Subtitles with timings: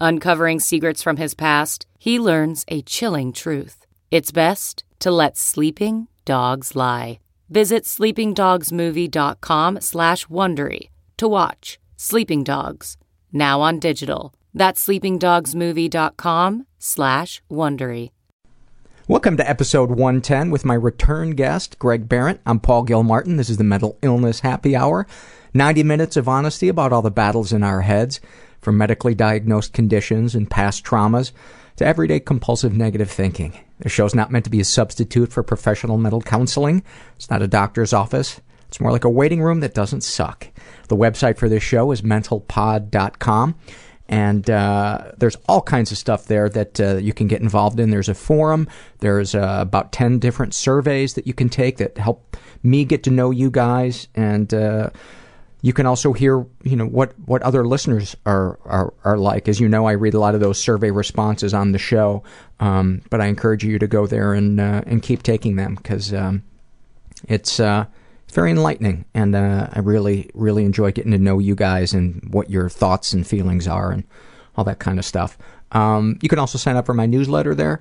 [0.00, 3.84] Uncovering secrets from his past, he learns a chilling truth.
[4.12, 7.18] It's best to let sleeping dogs lie.
[7.50, 12.96] Visit sleepingdogsmovie.com slash Wondery to watch Sleeping Dogs,
[13.32, 14.32] now on digital.
[14.54, 18.10] That's sleepingdogsmovie.com slash Wondery.
[19.08, 22.38] Welcome to episode 110 with my return guest, Greg Behrendt.
[22.46, 23.36] I'm Paul Gilmartin.
[23.36, 25.08] This is the Mental Illness Happy Hour.
[25.54, 28.20] 90 minutes of honesty about all the battles in our heads,
[28.60, 31.32] from medically diagnosed conditions and past traumas
[31.76, 33.58] to everyday compulsive negative thinking.
[33.78, 36.82] The show's not meant to be a substitute for professional mental counseling.
[37.16, 38.40] It's not a doctor's office.
[38.66, 40.48] It's more like a waiting room that doesn't suck.
[40.88, 43.54] The website for this show is mentalpod.com.
[44.10, 47.90] And uh, there's all kinds of stuff there that uh, you can get involved in.
[47.90, 48.66] There's a forum.
[49.00, 53.10] There's uh, about 10 different surveys that you can take that help me get to
[53.10, 54.08] know you guys.
[54.14, 54.90] And uh,
[55.60, 59.48] you can also hear, you know, what, what other listeners are, are, are like.
[59.48, 62.22] As you know, I read a lot of those survey responses on the show.
[62.60, 66.14] Um, but I encourage you to go there and, uh, and keep taking them because
[66.14, 66.42] um,
[67.26, 67.86] it's uh,
[68.32, 72.50] very enlightening, and uh, I really, really enjoy getting to know you guys and what
[72.50, 74.04] your thoughts and feelings are, and
[74.56, 75.38] all that kind of stuff.
[75.72, 77.80] Um, you can also sign up for my newsletter there,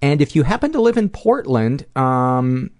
[0.00, 2.70] and if you happen to live in Portland, um,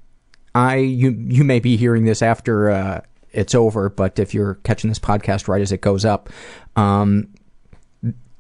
[0.55, 3.01] I you you may be hearing this after uh,
[3.33, 6.29] it's over, but if you're catching this podcast right as it goes up,
[6.77, 7.33] um,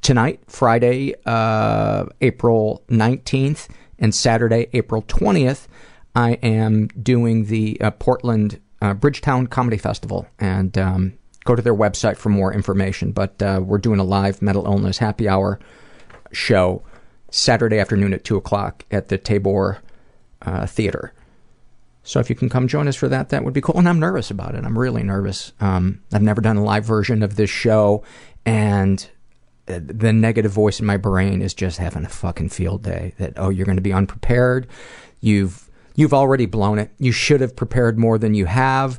[0.03, 3.69] tonight, Friday, uh, April nineteenth,
[3.99, 5.69] and Saturday, April twentieth.
[6.15, 11.75] I am doing the uh, Portland uh, Bridgetown Comedy Festival, and um, go to their
[11.75, 13.13] website for more information.
[13.13, 15.59] But uh, we're doing a live mental illness happy hour
[16.33, 16.83] show
[17.31, 19.79] Saturday afternoon at 2 o'clock at the Tabor
[20.43, 21.13] uh, Theater.
[22.09, 23.77] So if you can come join us for that, that would be cool.
[23.77, 24.65] And I'm nervous about it.
[24.65, 25.53] I'm really nervous.
[25.61, 28.03] Um, I've never done a live version of this show,
[28.47, 29.07] and
[29.67, 33.13] the negative voice in my brain is just having a fucking field day.
[33.19, 34.69] That oh, you're going to be unprepared.
[35.21, 36.91] You've you've already blown it.
[36.99, 38.99] You should have prepared more than you have.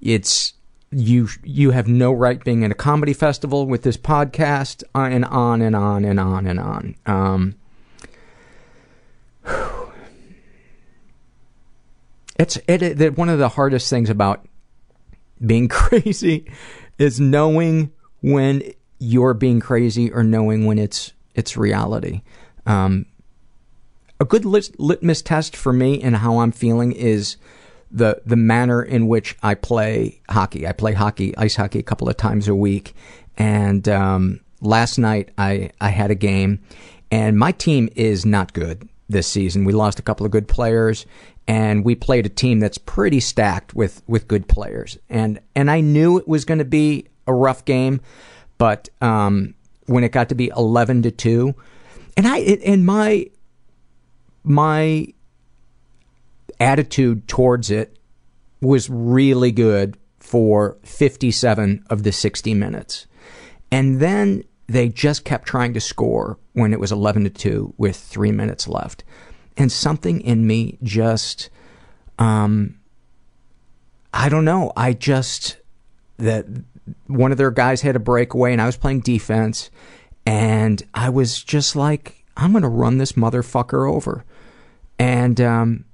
[0.00, 0.54] It's
[0.90, 5.26] you you have no right being in a comedy festival with this podcast uh, and
[5.26, 6.94] on and on and on and on.
[7.04, 7.54] Um,
[12.38, 14.46] it's it, it, one of the hardest things about
[15.44, 16.50] being crazy
[16.98, 17.92] is knowing
[18.22, 18.62] when
[18.98, 22.22] you're being crazy or knowing when it's it's reality.
[22.64, 23.06] Um,
[24.18, 27.36] a good lit- litmus test for me and how I'm feeling is
[27.90, 30.66] the the manner in which I play hockey.
[30.66, 32.94] I play hockey, ice hockey, a couple of times a week,
[33.36, 36.60] and um, last night I I had a game,
[37.10, 39.64] and my team is not good this season.
[39.64, 41.06] We lost a couple of good players,
[41.48, 45.80] and we played a team that's pretty stacked with with good players, and and I
[45.80, 48.00] knew it was going to be a rough game,
[48.58, 49.54] but um,
[49.86, 51.54] when it got to be eleven to two,
[52.16, 53.26] and I and my
[54.42, 55.08] my
[56.60, 57.98] attitude towards it
[58.60, 63.06] was really good for 57 of the 60 minutes.
[63.70, 67.96] And then they just kept trying to score when it was 11 to 2 with
[67.96, 69.04] 3 minutes left.
[69.56, 71.50] And something in me just
[72.18, 72.78] um
[74.12, 75.58] I don't know, I just
[76.18, 76.46] that
[77.06, 79.70] one of their guys had a breakaway and I was playing defense
[80.24, 84.24] and I was just like I'm going to run this motherfucker over
[84.98, 85.84] And um,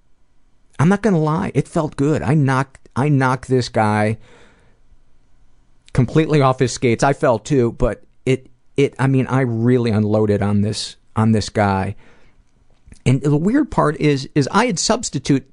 [0.78, 2.22] I'm not gonna lie, it felt good.
[2.22, 4.18] I knocked I knocked this guy
[5.92, 7.04] completely off his skates.
[7.04, 11.48] I fell too, but it it I mean I really unloaded on this on this
[11.48, 11.94] guy.
[13.04, 15.48] And the weird part is is I had substitute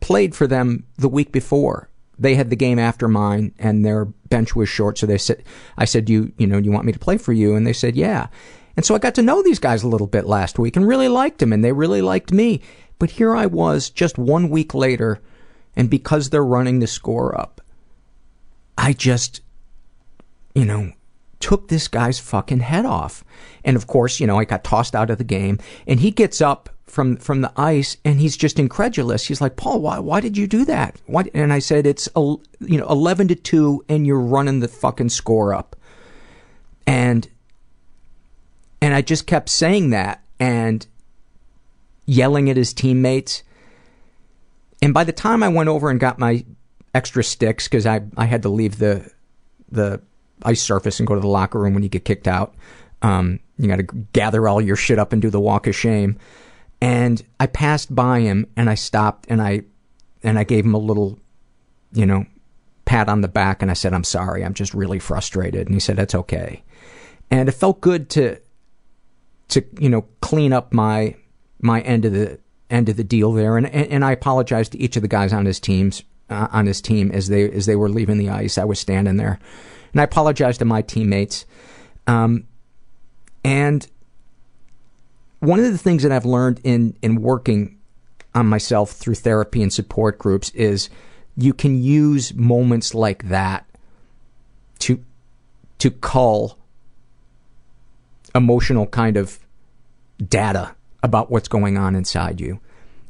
[0.00, 1.88] played for them the week before.
[2.18, 5.44] They had the game after mine and their bench was short, so they said
[5.76, 7.54] I said you you know, you want me to play for you?
[7.54, 8.28] And they said, Yeah.
[8.76, 11.08] And so I got to know these guys a little bit last week and really
[11.08, 12.60] liked them and they really liked me.
[13.00, 15.20] But here I was just one week later
[15.74, 17.60] and because they're running the score up,
[18.76, 19.40] I just
[20.58, 20.92] you know,
[21.38, 23.22] took this guy's fucking head off.
[23.64, 26.40] And of course, you know, I got tossed out of the game and he gets
[26.40, 29.26] up from from the ice and he's just incredulous.
[29.26, 31.24] He's like, "Paul, why why did you do that?" Why?
[31.34, 35.54] And I said, "It's you know, 11 to 2 and you're running the fucking score
[35.54, 35.76] up."
[36.86, 37.28] And
[38.80, 40.86] and I just kept saying that and
[42.06, 43.42] yelling at his teammates.
[44.80, 46.44] And by the time I went over and got my
[46.94, 49.10] extra sticks cuz I I had to leave the
[49.70, 50.00] the
[50.42, 52.54] ice surface and go to the locker room when you get kicked out.
[53.02, 56.18] Um, you got to gather all your shit up and do the walk of shame.
[56.80, 59.62] And I passed by him and I stopped and I
[60.22, 61.18] and I gave him a little,
[61.92, 62.26] you know,
[62.84, 64.44] pat on the back and I said, "I'm sorry.
[64.44, 66.62] I'm just really frustrated." And he said, "That's okay."
[67.30, 68.38] And it felt good to
[69.48, 71.16] to you know clean up my
[71.60, 72.38] my end of the
[72.70, 73.56] end of the deal there.
[73.56, 76.66] And and, and I apologized to each of the guys on his teams uh, on
[76.66, 78.56] his team as they as they were leaving the ice.
[78.56, 79.40] I was standing there
[79.92, 81.44] and I apologized to my teammates.
[82.06, 82.46] Um,
[83.44, 83.86] and
[85.40, 87.78] one of the things that I've learned in in working
[88.34, 90.90] on myself through therapy and support groups is
[91.36, 93.66] you can use moments like that
[94.80, 95.02] to
[95.78, 96.58] to cull
[98.34, 99.38] emotional kind of
[100.28, 102.60] data about what's going on inside you.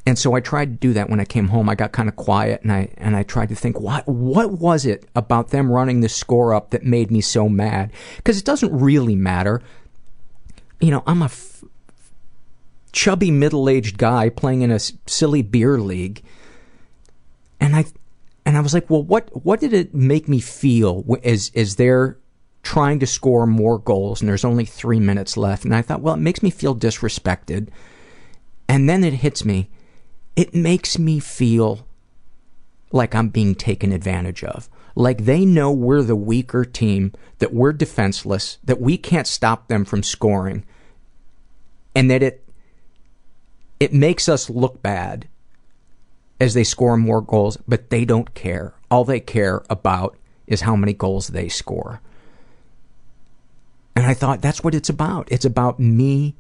[0.06, 1.68] And so I tried to do that when I came home.
[1.68, 4.86] I got kind of quiet and I and I tried to think what what was
[4.86, 7.90] it about them running the score up that made me so mad?
[8.16, 9.62] Because it doesn't really matter.
[10.80, 11.30] You know, I'm a
[12.98, 16.20] chubby middle-aged guy playing in a silly beer league.
[17.60, 17.84] And I
[18.44, 22.18] and I was like, "Well, what what did it make me feel as as they're
[22.64, 26.14] trying to score more goals and there's only 3 minutes left?" And I thought, "Well,
[26.14, 27.68] it makes me feel disrespected."
[28.68, 29.70] And then it hits me
[30.34, 31.84] it makes me feel
[32.92, 34.68] like I'm being taken advantage of.
[34.94, 39.84] Like they know we're the weaker team, that we're defenseless, that we can't stop them
[39.84, 40.64] from scoring,
[41.94, 42.47] and that it
[43.80, 45.28] it makes us look bad
[46.40, 48.74] as they score more goals, but they don't care.
[48.90, 50.16] All they care about
[50.46, 52.00] is how many goals they score.
[53.94, 55.30] And I thought that's what it's about.
[55.30, 56.36] It's about me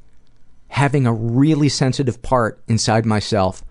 [0.68, 3.64] having a really sensitive part inside myself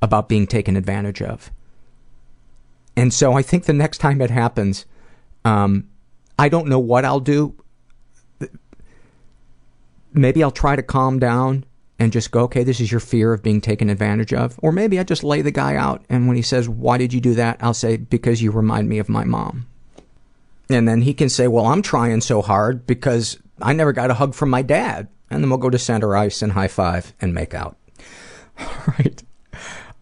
[0.00, 1.50] about being taken advantage of.
[2.96, 4.84] And so I think the next time it happens,
[5.44, 5.88] um,
[6.38, 7.54] I don't know what I'll do.
[10.12, 11.64] Maybe I'll try to calm down
[12.02, 14.58] and just go, okay, this is your fear of being taken advantage of.
[14.60, 17.20] Or maybe I just lay the guy out, and when he says, why did you
[17.20, 17.58] do that?
[17.60, 19.68] I'll say, because you remind me of my mom.
[20.68, 24.14] And then he can say, well, I'm trying so hard because I never got a
[24.14, 25.08] hug from my dad.
[25.30, 27.76] And then we'll go to center ice and high five and make out.
[28.58, 28.66] All
[28.98, 29.22] right.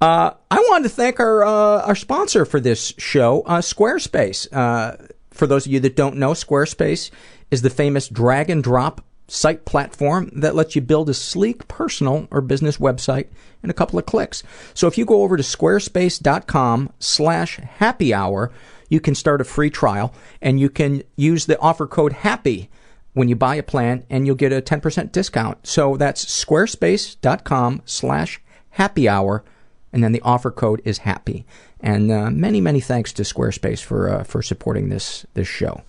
[0.01, 4.49] Uh, I wanted to thank our uh, our sponsor for this show, uh, Squarespace.
[4.51, 4.97] Uh,
[5.31, 7.11] for those of you that don't know, Squarespace
[7.51, 12.27] is the famous drag and drop site platform that lets you build a sleek personal
[12.31, 13.29] or business website
[13.63, 14.43] in a couple of clicks.
[14.75, 18.51] So if you go over to squarespace.com slash happy hour,
[18.89, 22.69] you can start a free trial and you can use the offer code HAPPY
[23.13, 25.67] when you buy a plan and you'll get a 10% discount.
[25.67, 29.45] So that's squarespace.com slash happy hour
[29.93, 31.45] and then the offer code is happy.
[31.81, 35.83] And uh, many, many thanks to Squarespace for uh, for supporting this this show.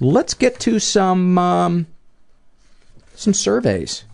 [0.00, 1.86] Let's get to some um,
[3.14, 4.04] some surveys.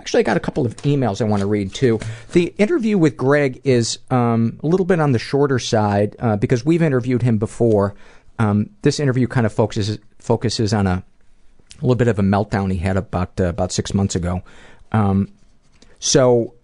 [0.00, 1.98] Actually, I got a couple of emails I want to read too.
[2.32, 6.64] The interview with Greg is um, a little bit on the shorter side uh, because
[6.64, 7.94] we've interviewed him before.
[8.38, 11.02] Um, this interview kind of focuses focuses on a,
[11.78, 14.42] a little bit of a meltdown he had about uh, about six months ago.
[14.92, 15.32] Um,
[15.98, 16.54] so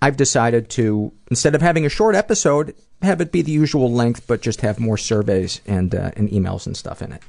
[0.00, 4.26] I've decided to instead of having a short episode, have it be the usual length,
[4.26, 7.22] but just have more surveys and uh, and emails and stuff in it.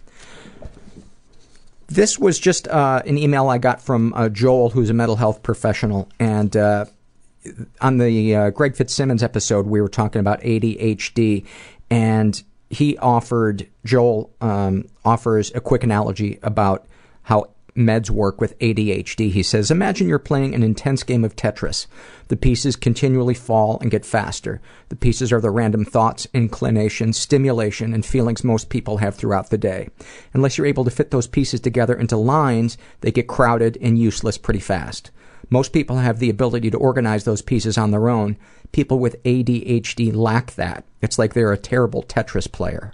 [1.92, 5.44] This was just uh, an email I got from uh, Joel, who's a mental health
[5.44, 6.86] professional, and uh,
[7.82, 11.46] on the uh, Greg Fitzsimmons episode, we were talking about ADHD,
[11.90, 16.86] and he offered Joel um, offers a quick analogy about
[17.24, 19.32] how meds work with ADHD.
[19.32, 21.88] He says, Imagine you're playing an intense game of Tetris.
[22.28, 24.62] The pieces continually fall and get faster.
[24.90, 29.58] The pieces are the random thoughts, inclinations, stimulation, and feelings most people have throughout the
[29.58, 29.90] day.
[30.34, 34.38] Unless you're able to fit those pieces together into lines, they get crowded and useless
[34.38, 35.12] pretty fast.
[35.50, 38.38] Most people have the ability to organize those pieces on their own.
[38.72, 40.86] People with ADHD lack that.
[41.02, 42.94] It's like they're a terrible Tetris player.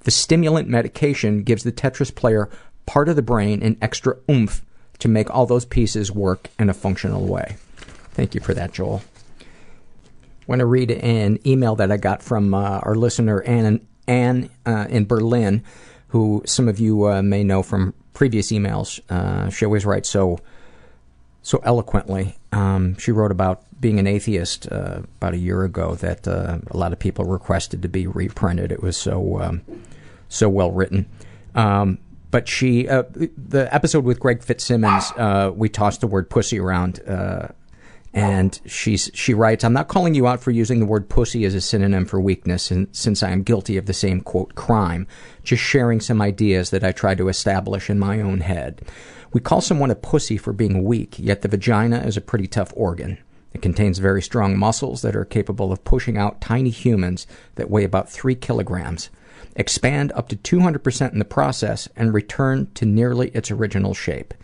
[0.00, 2.48] The stimulant medication gives the Tetris player
[2.86, 4.64] part of the brain an extra oomph
[4.98, 7.56] to make all those pieces work in a functional way.
[8.12, 9.02] Thank you for that, Joel.
[9.40, 14.50] I want to read an email that I got from uh, our listener, Ann, Ann
[14.66, 15.62] uh, in Berlin,
[16.08, 19.00] who some of you uh, may know from previous emails.
[19.10, 20.38] Uh, she always writes so
[21.42, 22.36] so eloquently.
[22.52, 26.76] Um, she wrote about being an atheist uh, about a year ago that uh, a
[26.76, 28.70] lot of people requested to be reprinted.
[28.70, 29.62] It was so um,
[30.28, 31.08] so well written.
[31.54, 31.98] Um,
[32.32, 36.98] but she, uh, the episode with Greg Fitzsimmons, uh, we tossed the word pussy around,
[37.06, 37.48] uh,
[38.14, 41.54] and she's she writes, "I'm not calling you out for using the word pussy as
[41.54, 45.06] a synonym for weakness, and since I am guilty of the same quote crime,
[45.44, 48.82] just sharing some ideas that I try to establish in my own head."
[49.34, 52.72] We call someone a pussy for being weak, yet the vagina is a pretty tough
[52.76, 53.18] organ.
[53.54, 57.84] It contains very strong muscles that are capable of pushing out tiny humans that weigh
[57.84, 59.10] about three kilograms,
[59.56, 64.34] expand up to 200% in the process, and return to nearly its original shape.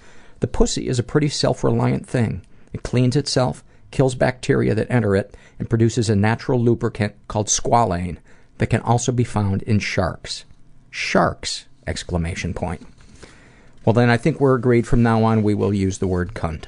[0.40, 2.42] The pussy is a pretty self reliant thing.
[2.72, 8.18] It cleans itself, kills bacteria that enter it, and produces a natural lubricant called squalene
[8.58, 10.44] that can also be found in sharks.
[10.90, 11.66] Sharks!
[11.86, 12.86] Exclamation point.
[13.84, 16.66] Well, then I think we're agreed from now on we will use the word cunt.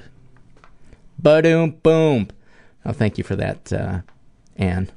[1.19, 2.29] Ba-doom boom.
[2.87, 4.01] Oh, thank you for that, uh,
[4.57, 4.91] Anne.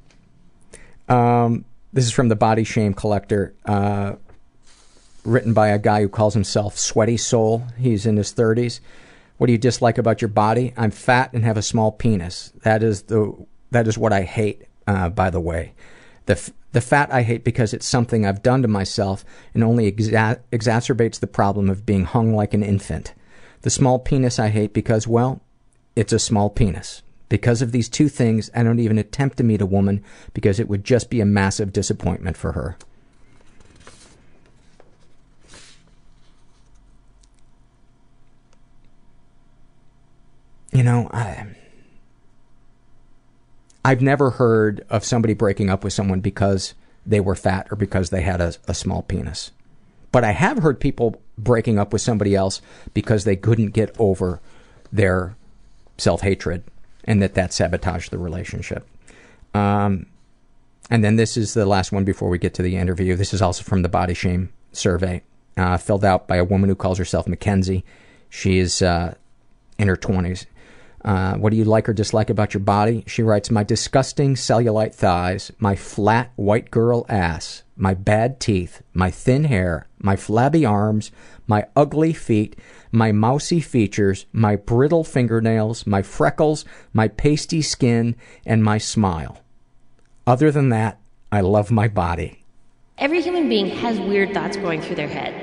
[1.10, 4.14] Um, this is from the Body Shame Collector, uh,
[5.24, 7.64] written by a guy who calls himself Sweaty Soul.
[7.78, 8.80] He's in his 30s.
[9.38, 10.74] What do you dislike about your body?
[10.76, 12.52] I'm fat and have a small penis.
[12.64, 13.34] That is the
[13.72, 14.64] that is what I hate.
[14.86, 15.74] Uh, by the way,
[16.26, 19.24] the f- the fat I hate because it's something I've done to myself
[19.54, 23.14] and only exa- exacerbates the problem of being hung like an infant.
[23.62, 25.42] The small penis I hate because, well,
[25.96, 27.03] it's a small penis.
[27.34, 30.04] Because of these two things, I don't even attempt to meet a woman
[30.36, 32.78] because it would just be a massive disappointment for her.
[40.72, 41.48] You know, I.
[43.84, 48.12] I've never heard of somebody breaking up with someone because they were fat or because
[48.12, 49.50] they had a, a small penis.
[50.12, 52.62] But I have heard people breaking up with somebody else
[52.94, 54.40] because they couldn't get over
[54.92, 55.36] their
[55.98, 56.64] self hatred
[57.06, 58.88] and that that sabotaged the relationship.
[59.54, 60.08] Um,
[60.90, 63.16] and then this is the last one before we get to the interview.
[63.16, 65.22] This is also from the body shame survey,
[65.58, 67.86] uh, filled out by a woman who calls herself Mackenzie.
[68.30, 69.16] She is uh,
[69.78, 70.46] in her 20s.
[71.04, 73.04] Uh, what do you like or dislike about your body?
[73.08, 79.10] She writes, My disgusting cellulite thighs, my flat white girl ass, my bad teeth, my
[79.10, 81.12] thin hair, my flabby arms,
[81.48, 82.56] my ugly feet,
[82.92, 88.16] my mousy features, my brittle fingernails, my freckles, my pasty skin,
[88.46, 89.40] and my smile.
[90.28, 91.00] Other than that,
[91.32, 92.44] I love my body.
[92.98, 95.43] Every human being has weird thoughts going through their head.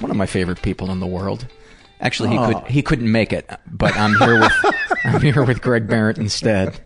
[0.00, 1.46] one of my favorite people in the world.
[2.00, 2.64] Actually, he could oh.
[2.68, 4.52] he couldn't make it, but I'm here with
[5.04, 6.78] I'm here with Greg Behrendt instead.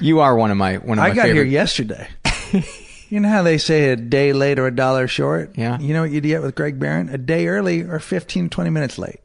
[0.00, 1.42] You are one of my one of I my got favorite.
[1.42, 2.08] here yesterday.
[3.08, 5.58] you know how they say a day late or a dollar short?
[5.58, 5.78] Yeah.
[5.80, 7.12] You know what you'd get with Greg Behrendt?
[7.12, 9.20] A day early or 15, 20 minutes late.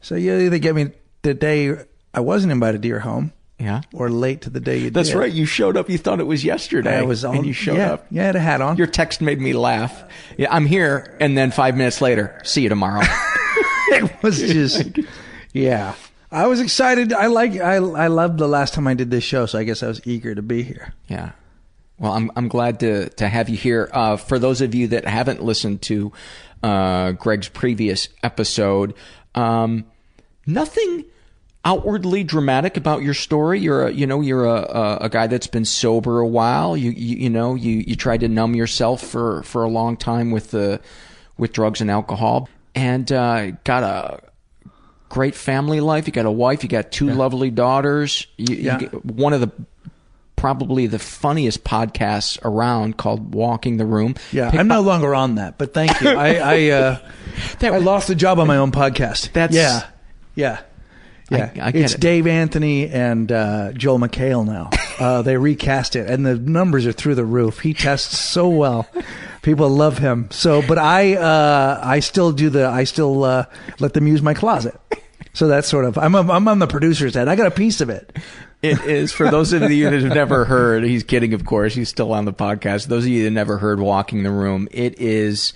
[0.00, 1.76] so you either get me the day
[2.14, 3.82] I wasn't invited to your home yeah.
[3.92, 4.94] or late to the day you did.
[4.94, 5.18] That's did.
[5.18, 5.32] right.
[5.32, 5.90] You showed up.
[5.90, 6.98] You thought it was yesterday.
[6.98, 8.06] I was on, and you showed yeah, up.
[8.10, 8.76] Yeah, I had a hat on.
[8.76, 10.04] Your text made me laugh.
[10.36, 13.02] Yeah, I'm here, and then five minutes later, see you tomorrow.
[13.90, 14.98] it was just,
[15.52, 15.94] yeah.
[16.30, 17.12] I was excited.
[17.12, 17.52] I like.
[17.52, 20.06] I I loved the last time I did this show, so I guess I was
[20.06, 20.92] eager to be here.
[21.08, 21.32] Yeah.
[21.98, 23.88] Well, I'm I'm glad to to have you here.
[23.92, 26.12] Uh, for those of you that haven't listened to
[26.62, 28.94] uh, Greg's previous episode,
[29.34, 29.86] um,
[30.46, 31.06] nothing
[31.64, 33.60] outwardly dramatic about your story.
[33.60, 36.76] You're a you know you're a, a, a guy that's been sober a while.
[36.76, 40.30] You you, you know you you tried to numb yourself for for a long time
[40.30, 40.80] with the
[41.36, 44.20] with drugs and alcohol, and uh, got a
[45.08, 46.06] great family life.
[46.06, 46.62] You got a wife.
[46.62, 47.14] You got two Yeah.
[47.14, 48.26] lovely daughters.
[48.36, 48.78] You, you Yeah.
[48.78, 49.50] get- one of the
[50.36, 54.14] probably the funniest podcasts around called Walking the Room.
[54.30, 56.10] Yeah, Pick I'm no longer on that, but thank you.
[56.10, 56.98] I I, uh,
[57.62, 59.32] I lost a job on my own podcast.
[59.32, 59.86] That's- yeah,
[60.36, 60.60] yeah,
[61.30, 61.50] yeah.
[61.56, 62.00] I- I it's it.
[62.00, 64.70] Dave Anthony and uh, Joel McHale now.
[64.98, 67.60] Uh, they recast it, and the numbers are through the roof.
[67.60, 68.88] He tests so well.
[69.42, 70.26] People love him.
[70.32, 73.44] So, but I uh, I still do the I still uh,
[73.78, 74.74] let them use my closet.
[75.34, 77.28] So that's sort of I'm a, I'm on the producer's head.
[77.28, 78.10] I got a piece of it.
[78.60, 80.82] It is for those of you that have never heard.
[80.82, 81.76] He's kidding, of course.
[81.76, 82.88] He's still on the podcast.
[82.88, 85.52] Those of you that never heard "Walking the Room," it is.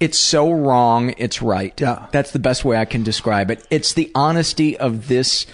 [0.00, 1.14] It's so wrong.
[1.18, 1.78] It's right.
[1.80, 2.06] Yeah.
[2.12, 3.66] that's the best way I can describe it.
[3.70, 5.46] It's the honesty of this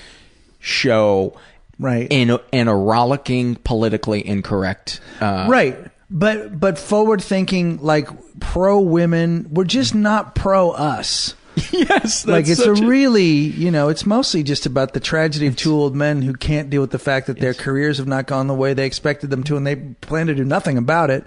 [0.60, 1.38] show,
[1.78, 2.06] Right.
[2.08, 5.00] In a, in a rollicking, politically incorrect.
[5.20, 8.08] Uh, right but but forward thinking like
[8.40, 11.34] pro women we're just not pro us
[11.70, 15.54] yes, like it's a such really you know it's mostly just about the tragedy of
[15.54, 18.48] two old men who can't deal with the fact that their careers have not gone
[18.48, 21.24] the way they expected them to and they plan to do nothing about it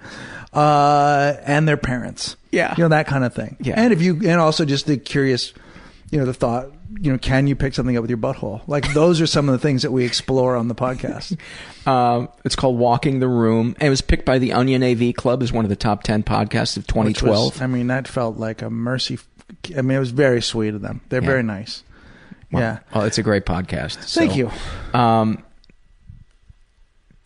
[0.57, 2.73] uh and their parents Yeah.
[2.77, 3.75] you know that kind of thing Yeah.
[3.77, 5.53] and if you and also just the curious
[6.11, 8.91] you know the thought you know can you pick something up with your butthole like
[8.93, 11.37] those are some of the things that we explore on the podcast
[11.87, 13.73] Um, it's called Walking the Room.
[13.79, 16.21] And it was picked by the Onion AV Club as one of the top 10
[16.23, 17.53] podcasts of 2012.
[17.53, 19.17] was- I mean, that felt like a mercy.
[19.73, 20.99] I mean, it was very sweet of them.
[21.07, 21.27] They're Yeah.
[21.29, 21.83] very nice.
[22.51, 22.79] yeah.
[22.93, 23.95] Well, it's a great podcast.
[24.13, 24.51] Thank you.
[24.93, 25.41] Um,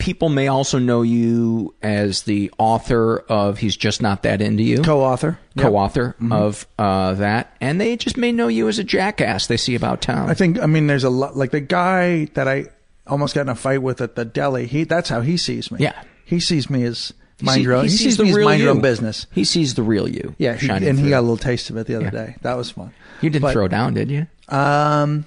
[0.02, 4.82] people may also know you as the author of He's Just Not That Into You.
[4.82, 5.38] Co-author.
[5.54, 5.62] Yep.
[5.64, 7.56] Co-author of uh, that.
[7.60, 10.28] And they just may know you as a jackass they see about town.
[10.28, 10.58] I think.
[10.58, 11.36] I mean, there's a lot.
[11.36, 12.66] Like the guy that I
[13.06, 14.66] almost got in a fight with at the deli.
[14.66, 14.82] He.
[14.84, 15.78] That's how he sees me.
[15.80, 16.02] Yeah.
[16.24, 17.84] He sees me as mind your own.
[17.84, 18.74] he He, sees sees the real mind your you.
[18.76, 19.26] own business.
[19.32, 20.34] he sees the real you.
[20.38, 20.54] Yeah.
[20.54, 22.10] He, and he got a little taste of it the other Yeah.
[22.10, 22.36] day.
[22.42, 22.92] That was fun.
[23.20, 24.26] You didn't But- throw down, did you?
[24.48, 25.26] Um.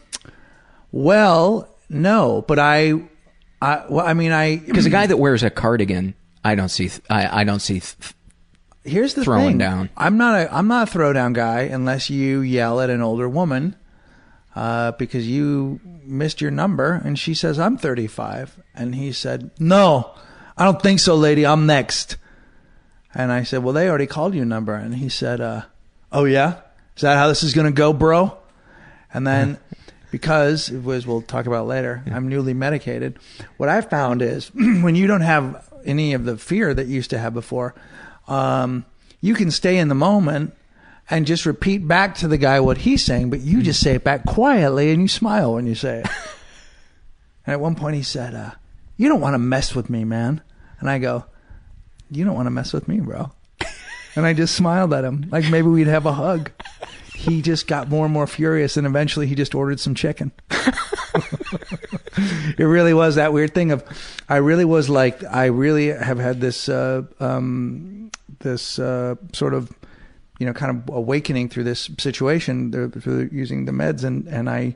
[0.91, 2.93] Well, no, but I.
[3.61, 3.85] I.
[3.89, 4.57] Well, I mean, I.
[4.57, 6.91] Because a guy that wears a cardigan, I don't see.
[7.09, 7.81] I, I don't see.
[8.83, 9.57] here's the throwing thing.
[9.57, 9.89] down.
[9.97, 13.75] I'm not a I'm not a throwdown guy unless you yell at an older woman
[14.55, 20.13] uh, because you missed your number and she says I'm 35 and he said no
[20.55, 22.17] I don't think so lady I'm next
[23.13, 25.63] and I said well they already called your number and he said uh,
[26.11, 26.59] oh yeah
[26.95, 28.37] is that how this is gonna go bro
[29.13, 29.57] and then
[30.15, 33.19] because was we'll talk about later i'm newly medicated
[33.57, 37.09] what i found is when you don't have any of the fear that you used
[37.09, 37.75] to have before
[38.29, 38.85] um,
[39.19, 40.55] you can stay in the moment
[41.09, 44.05] and just repeat back to the guy what he's saying but you just say it
[44.05, 46.07] back quietly and you smile when you say it.
[47.47, 48.51] And at one point he said uh,
[48.95, 50.41] you don't want to mess with me man.
[50.79, 51.25] And i go
[52.09, 53.33] you don't want to mess with me bro.
[54.15, 56.51] And i just smiled at him like maybe we'd have a hug
[57.15, 60.31] he just got more and more furious and eventually he just ordered some chicken.
[62.57, 63.83] It really was that weird thing of
[64.29, 69.71] i really was like i really have had this uh, um, this uh, sort of
[70.39, 74.75] you know kind of awakening through this situation through, using the meds and and i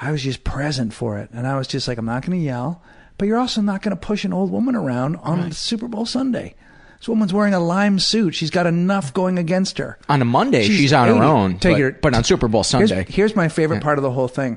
[0.00, 1.30] i was just present for it.
[1.32, 2.82] And i was just like i'm not going to yell
[3.18, 6.54] but you're also not going to push an old woman around on super bowl sunday
[7.02, 10.62] this woman's wearing a lime suit she's got enough going against her On a Monday,
[10.62, 11.58] she's, She's on her own.
[11.58, 13.04] Take but, but on Super Bowl Here's- Sunday.
[13.08, 13.82] Here's, my favorite Yeah.
[13.82, 14.56] part of the whole thing.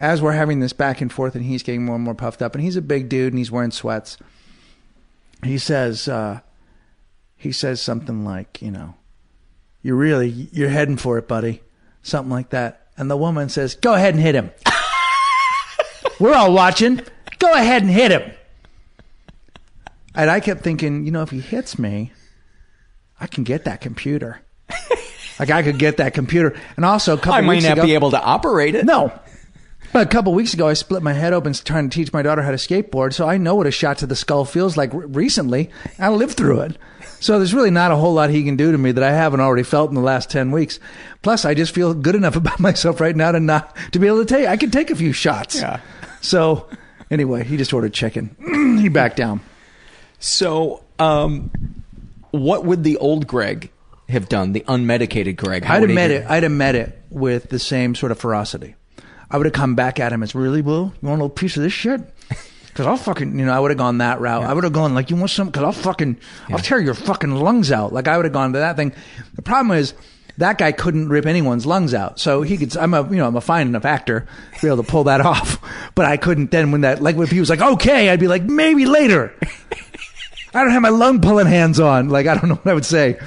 [0.00, 2.54] As we're having this back and forth, and he's getting more and more puffed up,
[2.54, 4.16] and he's a big dude, and he's wearing sweats.
[5.44, 6.40] He says, uh,
[7.36, 8.94] he says something like, you know,
[9.82, 11.60] you're really you're heading for it, buddy,
[12.02, 12.86] something like that.
[12.96, 14.50] And the woman says, "Go ahead and hit him.
[16.18, 17.02] we're all watching.
[17.38, 18.32] Go ahead and hit him."
[20.16, 22.12] And I kept thinking, you know, if he hits me,
[23.20, 24.40] I can get that computer.
[25.38, 27.34] like I could get that computer, and also a couple.
[27.34, 28.84] I might not ago- be able to operate it.
[28.84, 29.12] No.
[29.92, 32.42] But a couple weeks ago, I split my head open trying to teach my daughter
[32.42, 35.70] how to skateboard, so I know what a shot to the skull feels like recently.
[35.98, 36.76] I lived through it.
[37.20, 39.40] So there's really not a whole lot he can do to me that I haven't
[39.40, 40.80] already felt in the last 10 weeks.
[41.22, 44.24] Plus, I just feel good enough about myself right now to not to be able
[44.24, 45.56] to take I can take a few shots.
[45.60, 45.80] Yeah.
[46.20, 46.68] So
[47.10, 48.36] anyway, he just ordered chicken.
[48.80, 49.40] he backed down.
[50.18, 51.50] So, um,
[52.30, 53.70] what would the old Greg
[54.08, 54.52] have done?
[54.52, 55.64] The unmedicated Greg?
[55.64, 56.26] How I'd have met it.
[56.28, 58.74] I'd have met it with the same sort of ferocity.
[59.30, 61.56] I would have come back at him as really, Will, you want a little piece
[61.56, 62.00] of this shit?
[62.76, 64.44] Because I'll fucking, you know, I would have gone that route.
[64.44, 65.46] I would have gone like, you want some?
[65.46, 66.18] Because I'll fucking,
[66.50, 67.94] I'll tear your fucking lungs out.
[67.94, 68.92] Like I would have gone to that thing.
[69.32, 69.94] The problem is
[70.36, 72.20] that guy couldn't rip anyone's lungs out.
[72.20, 74.26] So he could, I'm a, you know, I'm a fine enough actor
[74.56, 75.58] to be able to pull that off.
[75.94, 78.42] But I couldn't then when that, like if he was like, okay, I'd be like,
[78.42, 79.32] maybe later.
[80.56, 82.08] I don't have my lung pulling hands on.
[82.08, 83.18] Like I don't know what I would say.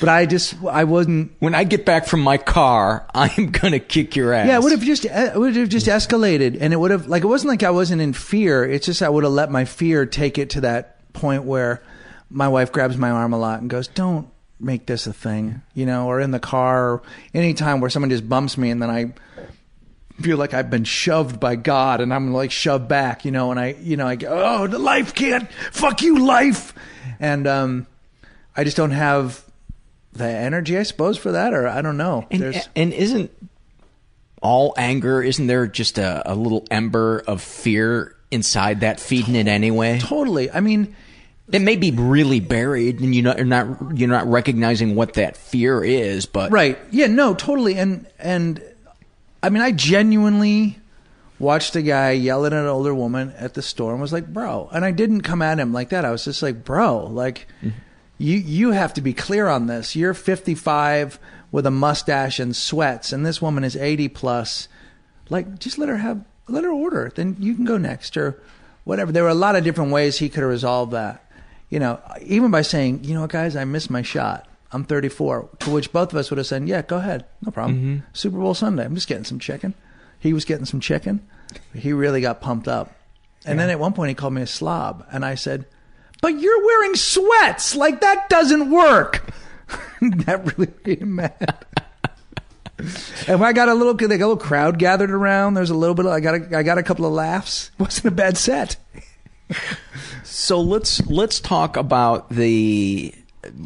[0.00, 1.32] But I just, I wasn't.
[1.40, 4.48] When I get back from my car, I'm gonna kick your ass.
[4.48, 7.22] Yeah, it would have just it would have just escalated, and it would have like
[7.22, 8.64] it wasn't like I wasn't in fear.
[8.64, 11.82] It's just I would have let my fear take it to that point where
[12.30, 15.84] my wife grabs my arm a lot and goes, "Don't make this a thing," you
[15.84, 17.02] know, or in the car, or
[17.34, 19.12] anytime where someone just bumps me, and then I
[20.22, 23.58] feel like I've been shoved by God, and I'm like shoved back, you know, and
[23.58, 26.74] I, you know, I go, "Oh, the life can't fuck you, life,"
[27.18, 27.86] and um,
[28.56, 29.44] I just don't have
[30.12, 32.26] the energy, I suppose, for that, or I don't know.
[32.30, 33.30] And, There's and isn't
[34.42, 35.22] all anger?
[35.22, 39.98] Isn't there just a, a little ember of fear inside that feeding it anyway?
[39.98, 40.50] totally.
[40.50, 40.96] I mean,
[41.52, 45.84] It may be really buried, and you you're not you're not recognizing what that fear
[45.84, 46.26] is.
[46.26, 46.78] But right?
[46.90, 47.76] Yeah, no, totally.
[47.76, 48.62] And and
[49.42, 50.78] I mean, I genuinely
[51.38, 54.70] watched a guy yell at an older woman at the store and was like, "Bro,"
[54.72, 56.04] and I didn't come at him like that.
[56.04, 57.78] I was just like, "Bro, like." Mm-hmm.
[58.20, 59.96] You you have to be clear on this.
[59.96, 61.18] You're 55
[61.50, 64.68] with a mustache and sweats, and this woman is 80 plus.
[65.30, 67.10] Like, just let her have let her order.
[67.14, 68.38] Then you can go next or
[68.84, 69.10] whatever.
[69.10, 71.24] There were a lot of different ways he could have resolved that.
[71.70, 74.46] You know, even by saying, you know what, guys, I missed my shot.
[74.72, 75.48] I'm 34.
[75.60, 77.78] To which both of us would have said, yeah, go ahead, no problem.
[77.78, 78.06] Mm-hmm.
[78.12, 78.84] Super Bowl Sunday.
[78.84, 79.74] I'm just getting some chicken.
[80.18, 81.26] He was getting some chicken.
[81.74, 82.94] He really got pumped up.
[83.46, 85.64] And then at one point he called me a slob, and I said,
[86.20, 87.74] "But you're wearing sweats.
[87.74, 89.32] Like that doesn't work."
[90.00, 91.64] that really made him mad.
[93.26, 95.54] and when I got a little, like a little crowd gathered around.
[95.54, 96.04] There's a little bit.
[96.04, 97.70] Of, I got, a, I got a couple of laughs.
[97.78, 98.76] It wasn't a bad set.
[100.22, 103.14] So let's let's talk about the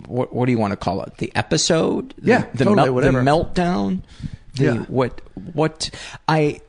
[0.06, 1.16] what what do you want to call it?
[1.18, 2.14] The episode?
[2.18, 3.18] The, Yeah, the, totally, mel- whatever.
[3.22, 4.02] the meltdown.
[4.54, 4.78] The Yeah.
[4.88, 5.20] what
[5.52, 5.90] what
[6.28, 6.60] I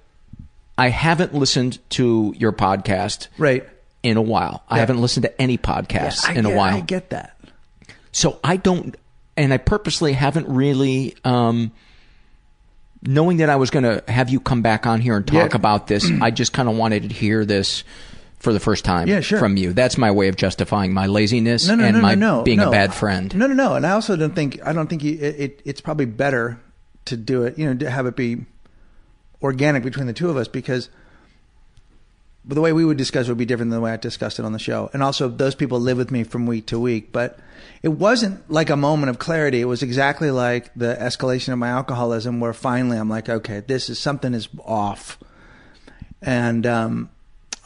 [0.77, 3.67] I haven't listened to your podcast Right.
[4.03, 4.63] in a while.
[4.69, 6.75] I haven't listened to any podcasts I in get, a while.
[6.75, 7.37] I get that.
[8.11, 8.95] So I don't,
[9.37, 11.71] and I purposely haven't really, um,
[13.01, 15.55] knowing that I was going to have you come back on here and talk Yeah.
[15.55, 17.83] about this, I just kind of wanted to hear this
[18.45, 19.39] for the first time Yeah, sure.
[19.39, 19.73] from you.
[19.73, 22.69] That's my way of justifying my laziness no, no, and no, my no, being a
[22.69, 23.35] bad friend.
[23.35, 23.75] No, no, no.
[23.75, 25.61] And I also don't think I don't think you, it, it.
[25.65, 26.61] It's probably better
[27.05, 27.57] to do it.
[27.57, 28.45] You know, to have it be
[29.41, 30.89] organic between the two of us because.
[32.47, 34.37] But the way we would discuss it would be different than the way I discussed
[34.37, 34.91] it on the show.
[34.93, 37.11] And also, those people live with me from week to week.
[37.11, 37.39] But
[37.81, 39.59] it wasn't like a moment of clarity.
[39.59, 43.89] It was exactly like the escalation of my alcoholism, where finally I'm like, okay, this
[43.89, 45.17] is something is off.
[46.21, 47.09] And um,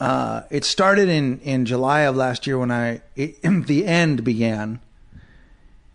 [0.00, 4.80] uh, it started in, in July of last year when I it, the end began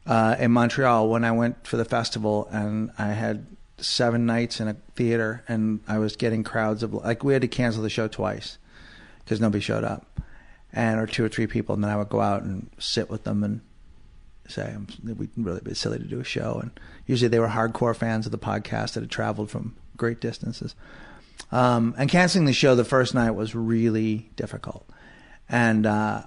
[0.05, 3.47] uh, in Montreal when I went for the festival and I had
[3.79, 7.47] seven nights in a theater and I was getting crowds of like we had to
[7.47, 8.57] cancel the show twice
[9.23, 10.21] because nobody showed up
[10.71, 13.23] and or two or three people and then I would go out and sit with
[13.23, 13.61] them and
[14.47, 16.59] say "I'm- we'd really be silly to do a show.
[16.61, 16.71] And
[17.07, 20.75] usually they were hardcore fans of the podcast that had traveled from great distances
[21.51, 24.85] um, and canceling the show the first night was really difficult
[25.49, 26.23] and uh,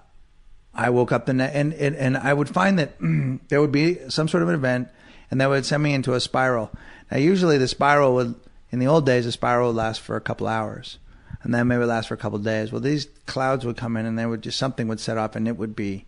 [0.74, 2.94] I woke up the ne- and, and and I would find that
[3.48, 4.88] there would be some sort of an event,
[5.30, 6.70] and that would send me into a spiral.
[7.10, 8.34] Now, usually the spiral would,
[8.70, 10.98] in the old days, the spiral would last for a couple hours,
[11.42, 12.70] and then maybe last for a couple days.
[12.70, 15.48] Well, these clouds would come in, and there would just something would set off, and
[15.48, 16.06] it would be,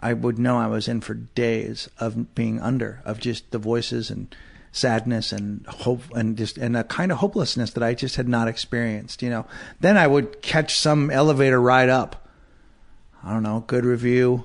[0.00, 4.10] I would know I was in for days of being under, of just the voices
[4.10, 4.34] and
[4.72, 8.48] sadness and hope and just and a kind of hopelessness that I just had not
[8.48, 9.22] experienced.
[9.22, 9.46] You know,
[9.80, 12.28] then I would catch some elevator ride up.
[13.22, 14.44] I don't know, good review.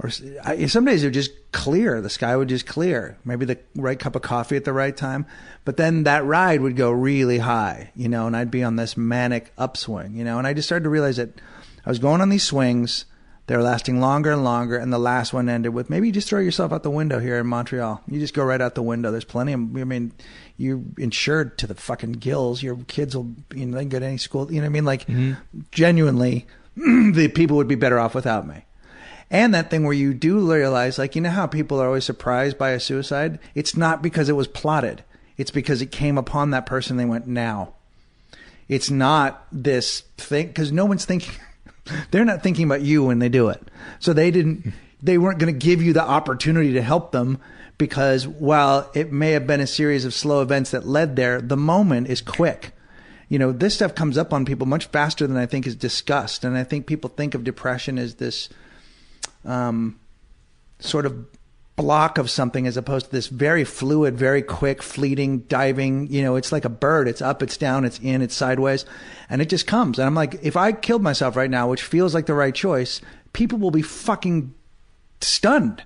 [0.00, 0.10] Or
[0.44, 2.00] I, some days it would just clear.
[2.00, 3.16] The sky would just clear.
[3.24, 5.24] Maybe the right cup of coffee at the right time.
[5.64, 8.96] But then that ride would go really high, you know, and I'd be on this
[8.96, 10.38] manic upswing, you know.
[10.38, 11.40] And I just started to realize that
[11.86, 13.04] I was going on these swings.
[13.46, 14.76] They were lasting longer and longer.
[14.76, 17.38] And the last one ended with maybe you just throw yourself out the window here
[17.38, 18.02] in Montreal.
[18.08, 19.10] You just go right out the window.
[19.10, 20.12] There's plenty of, I mean,
[20.56, 22.62] you're insured to the fucking gills.
[22.62, 24.50] Your kids will, you know, they can go to any school.
[24.50, 24.84] You know what I mean?
[24.84, 25.60] Like, mm-hmm.
[25.72, 28.64] genuinely, the people would be better off without me.
[29.30, 32.56] And that thing where you do realize, like, you know how people are always surprised
[32.56, 33.38] by a suicide?
[33.54, 35.02] It's not because it was plotted.
[35.36, 36.96] It's because it came upon that person.
[36.96, 37.74] They went, now.
[38.68, 41.34] It's not this thing, because no one's thinking,
[42.10, 43.62] they're not thinking about you when they do it.
[43.98, 47.38] So they didn't, they weren't going to give you the opportunity to help them
[47.76, 51.56] because while it may have been a series of slow events that led there, the
[51.56, 52.72] moment is quick.
[53.28, 56.44] you know, this stuff comes up on people much faster than I think is discussed.
[56.44, 58.48] And I think people think of depression as this
[59.44, 59.98] um,
[60.78, 61.26] sort of
[61.76, 66.06] block of something as opposed to this very fluid, very quick, fleeting, diving.
[66.06, 67.08] You know, it's like a bird.
[67.08, 68.84] It's up, it's down, it's in, it's sideways,
[69.28, 69.98] and it just comes.
[69.98, 73.00] And I'm like, if I killed myself right now, which feels like the right choice,
[73.32, 74.54] people will be fucking
[75.20, 75.82] stunned.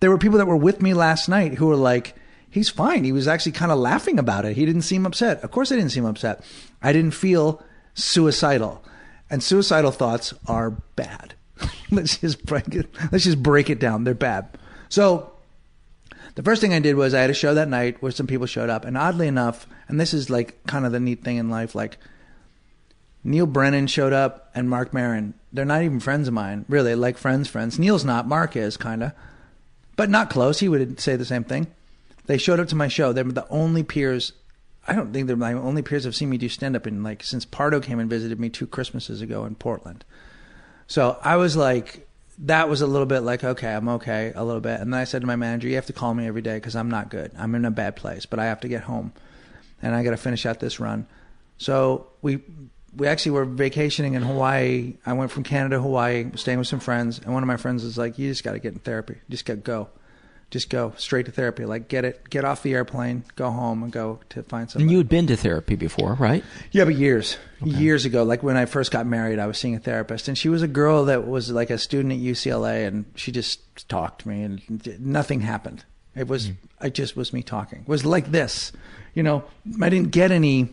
[0.00, 2.14] There were people that were with me last night who were like,
[2.50, 3.04] he's fine.
[3.04, 4.56] He was actually kind of laughing about it.
[4.56, 5.42] He didn't seem upset.
[5.42, 6.44] Of course, I didn't seem upset.
[6.82, 7.62] I didn't feel
[7.94, 8.84] suicidal.
[9.30, 11.34] And suicidal thoughts are bad.
[11.90, 12.94] let's just break it.
[13.10, 14.04] Let's just break it down.
[14.04, 14.58] They're bad.
[14.92, 15.32] So
[16.34, 18.46] the first thing I did was I had a show that night where some people
[18.46, 21.48] showed up, and oddly enough, and this is like kind of the neat thing in
[21.48, 21.96] life, like
[23.24, 25.32] Neal Brennan showed up and Marc Maron.
[25.50, 27.78] They're not even friends of mine, really, like friends, friends.
[27.78, 29.12] Neal's not, Marc is kind of,
[29.96, 30.58] but not close.
[30.58, 31.68] He would say the same thing.
[32.26, 33.14] They showed up to my show.
[33.14, 34.34] They were the only peers.
[34.86, 37.24] I don't think they're my only peers have seen me do stand up in like
[37.24, 40.04] since Pardo came and visited me two Christmases ago in Portland.
[40.86, 42.06] So I was like,
[42.42, 44.80] that was a little bit like, okay, I'm okay a little bit.
[44.80, 46.76] And then I said to my manager, you have to call me every day because
[46.76, 47.30] I'm not good.
[47.38, 49.12] I'm in a bad place, but I have to get home
[49.80, 51.06] and I got to finish out this run.
[51.58, 52.40] So we
[52.94, 54.94] we actually were vacationing in Hawaii.
[55.06, 57.84] I went from Canada to Hawaii, staying with some friends, and one of my friends
[57.84, 59.16] was like, "You just got to get in therapy.
[59.30, 59.88] Just got go,
[60.52, 61.64] just go straight to therapy.
[61.64, 64.90] Like get it, get off the airplane, go home, and go to find somebody." And
[64.92, 66.44] you had been to therapy before, right?
[66.70, 67.70] Yeah, but years, okay.
[67.70, 68.22] years ago.
[68.22, 70.68] Like when I first got married, I was seeing a therapist, and she was a
[70.68, 75.00] girl that was like a student at UCLA, and she just talked to me, and
[75.00, 75.84] nothing happened.
[76.14, 76.56] It was, mm.
[76.82, 77.80] it just was me talking.
[77.80, 78.72] It was like this,
[79.14, 79.44] you know.
[79.80, 80.68] I didn't get any.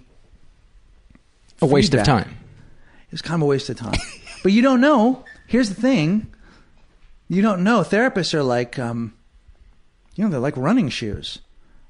[1.62, 2.08] A waste feedback.
[2.08, 2.38] of time.
[3.08, 4.00] It was kind of a waste of time.
[4.44, 5.24] but you don't know.
[5.48, 6.34] Here's the thing.
[7.30, 7.82] You don't know.
[7.82, 9.13] Therapists are like, um,
[10.19, 11.39] you know, they're like running shoes.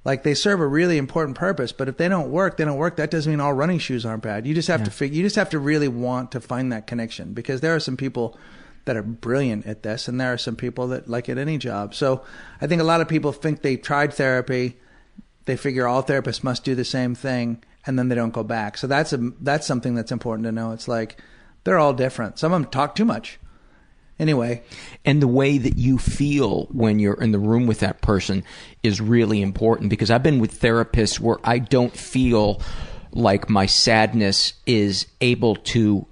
[0.05, 2.97] Like they serve a really important purpose, but if they don't work, they don't work.
[2.97, 4.45] That doesn't mean all running shoes aren't bad.
[4.45, 4.85] You just have yeah.
[4.85, 5.17] to figure.
[5.17, 8.37] You just have to really want to find that connection because there are some people
[8.85, 11.95] that are brilliant at this, and there are some people that like at any job.
[11.95, 12.23] So
[12.61, 14.77] I think a lot of people think they tried therapy.
[15.45, 18.77] They figure all therapists must do the same thing, and then they don't go back.
[18.77, 20.71] So that's a that's something that's important to know.
[20.71, 21.19] It's like
[21.63, 22.37] they're all different.
[22.37, 23.39] Some of them talk too much.
[24.19, 24.63] Anyway,
[25.05, 28.43] and the way that you feel when you're in the room with that person
[28.83, 32.61] is really important because I've been with therapists where I don't feel
[33.11, 36.05] like my sadness is able to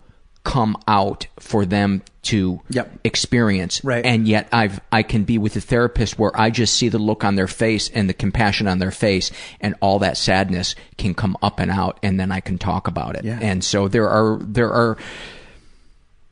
[0.47, 2.89] come out for them to yep.
[3.03, 3.83] experience.
[3.83, 4.05] Right.
[4.05, 7.25] And yet I've I can be with a therapist where I just see the look
[7.25, 11.35] on their face and the compassion on their face and all that sadness can come
[11.41, 13.25] up and out and then I can talk about it.
[13.25, 13.39] Yeah.
[13.41, 14.97] And so there are there are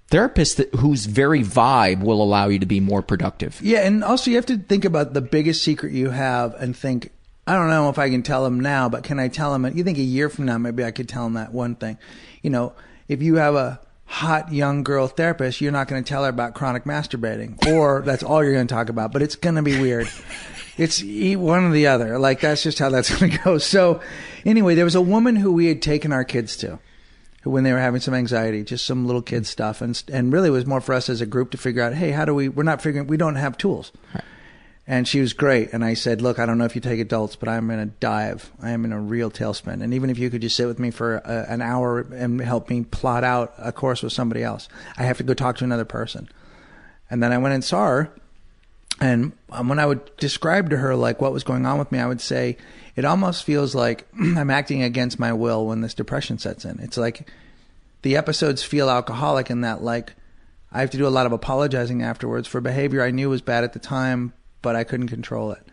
[0.10, 3.60] therapists that, whose very vibe will allow you to be more productive.
[3.62, 7.12] Yeah, and also you have to think about the biggest secret you have and think
[7.48, 9.66] I don't know if I can tell them now, but can I tell them?
[9.78, 12.00] You think a year from now, maybe I could tell them that one thing.
[12.42, 12.74] You know,
[13.08, 16.56] if you have a hot young girl therapist, you're not going to tell her about
[16.56, 19.12] chronic masturbating, or that's all you're going to talk about.
[19.12, 20.10] But it's going to be weird.
[20.78, 22.18] It's one or the other.
[22.18, 23.58] Like that's just how that's going to go.
[23.60, 24.02] So,
[24.44, 26.80] anyway, there was a woman who we had taken our kids to,
[27.46, 29.44] who when they were having some anxiety, just some little kid mm-hmm.
[29.44, 31.94] stuff, and and really it was more for us as a group to figure out,
[31.94, 32.50] hey, how do we?
[32.50, 33.08] We're not figuring.
[33.08, 33.94] We don't have tools.
[34.14, 34.24] Right.
[34.88, 35.74] And she was great.
[35.74, 37.86] And I said, Look, I don't know if you take adults, but I'm in a
[37.88, 38.52] dive.
[38.62, 39.82] I am in a real tailspin.
[39.82, 42.70] And even if you could just sit with me for a, an hour and help
[42.70, 45.86] me plot out a course with somebody else, I have to go talk to another
[45.86, 46.30] person.
[47.10, 48.12] And then I went and saw her.
[49.02, 52.00] And um, when I would describe to her like what was going on with me,
[52.00, 52.58] I would say
[52.96, 56.80] it almost feels like I'm acting against my will when this depression sets in.
[56.80, 57.30] It's like
[58.04, 60.14] the episodes feel alcoholic in that like
[60.72, 63.64] I have to do a lot of apologizing afterwards for behavior I knew was bad
[63.64, 65.66] at the time, but I couldn't control it.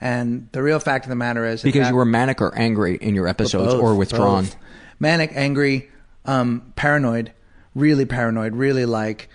[0.00, 2.96] And the real fact of the matter is because that, you were manic or angry
[2.96, 4.44] in your episodes, both, or withdrawn.
[4.44, 4.56] Both.
[4.98, 5.90] Manic, angry,
[6.24, 7.32] um, paranoid,
[7.74, 9.28] really paranoid, really like,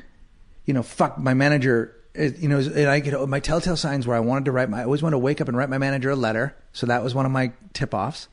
[0.66, 1.96] you know, fuck my manager.
[2.18, 4.82] It, you know, and I get my telltale signs where I wanted to write my.
[4.82, 6.56] I always wanted to wake up and write my manager a letter.
[6.74, 8.28] So that was one of my tip offs.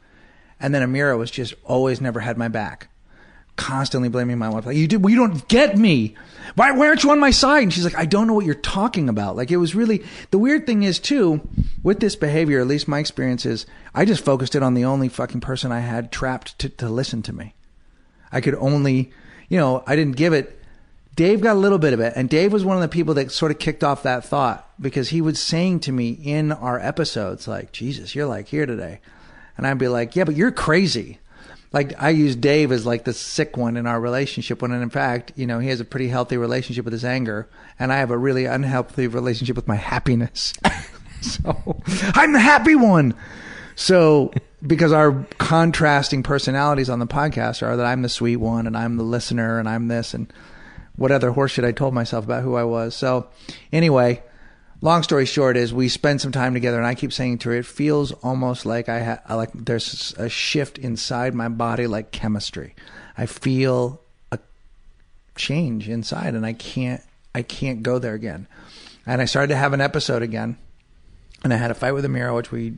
[0.59, 2.89] And then Amiira was just always never had my back
[3.57, 4.67] constantly blaming my wife.
[4.67, 6.15] Like, you do, well, you don't get me.
[6.57, 7.63] Why, why aren't you on my side?
[7.63, 9.37] And she's like, I don't know what you're talking about.
[9.37, 11.47] Like, it was really, the weird thing is too,
[11.83, 15.09] with this behavior, at least my experience is, I just focused it on the only
[15.09, 17.55] fucking person I had trapped to, to listen to me.
[18.33, 19.13] I could only,
[19.49, 20.61] you know, I didn't give it.
[21.15, 22.13] Dave got a little bit of it.
[22.17, 25.11] And Dave was one of the people that sort of kicked off that thought because
[25.11, 29.01] he was saying to me in our episodes, like, Jesus, you're like here today.
[29.57, 31.21] And I'd be like, yeah, but you're crazy
[31.75, 35.33] like I use Dave as like the sick one in our relationship when in fact,
[35.35, 37.49] you know, he has a pretty healthy relationship with his anger
[37.81, 40.55] and I have a really unhealthy relationship with my happiness.
[41.21, 41.83] so
[42.15, 43.13] I'm the happy one.
[43.75, 44.33] So
[44.65, 48.97] because our contrasting personalities on the podcast are that I'm the sweet one and I'm
[48.97, 50.33] the listener and I'm this and
[50.97, 52.95] what other horseshit I told myself about who I was.
[52.95, 53.29] So
[53.73, 54.23] anyway,
[54.81, 57.57] long story short is we spend some time together and I keep saying to her,
[57.57, 62.75] it feels almost like I ha- like there's a shift inside my body like chemistry.
[63.17, 64.39] I feel a
[65.35, 67.03] change inside and I can't
[67.35, 68.47] I can't go there again.
[69.07, 70.57] And I started to have an episode again
[71.43, 72.75] and I had a fight with Amiira, which we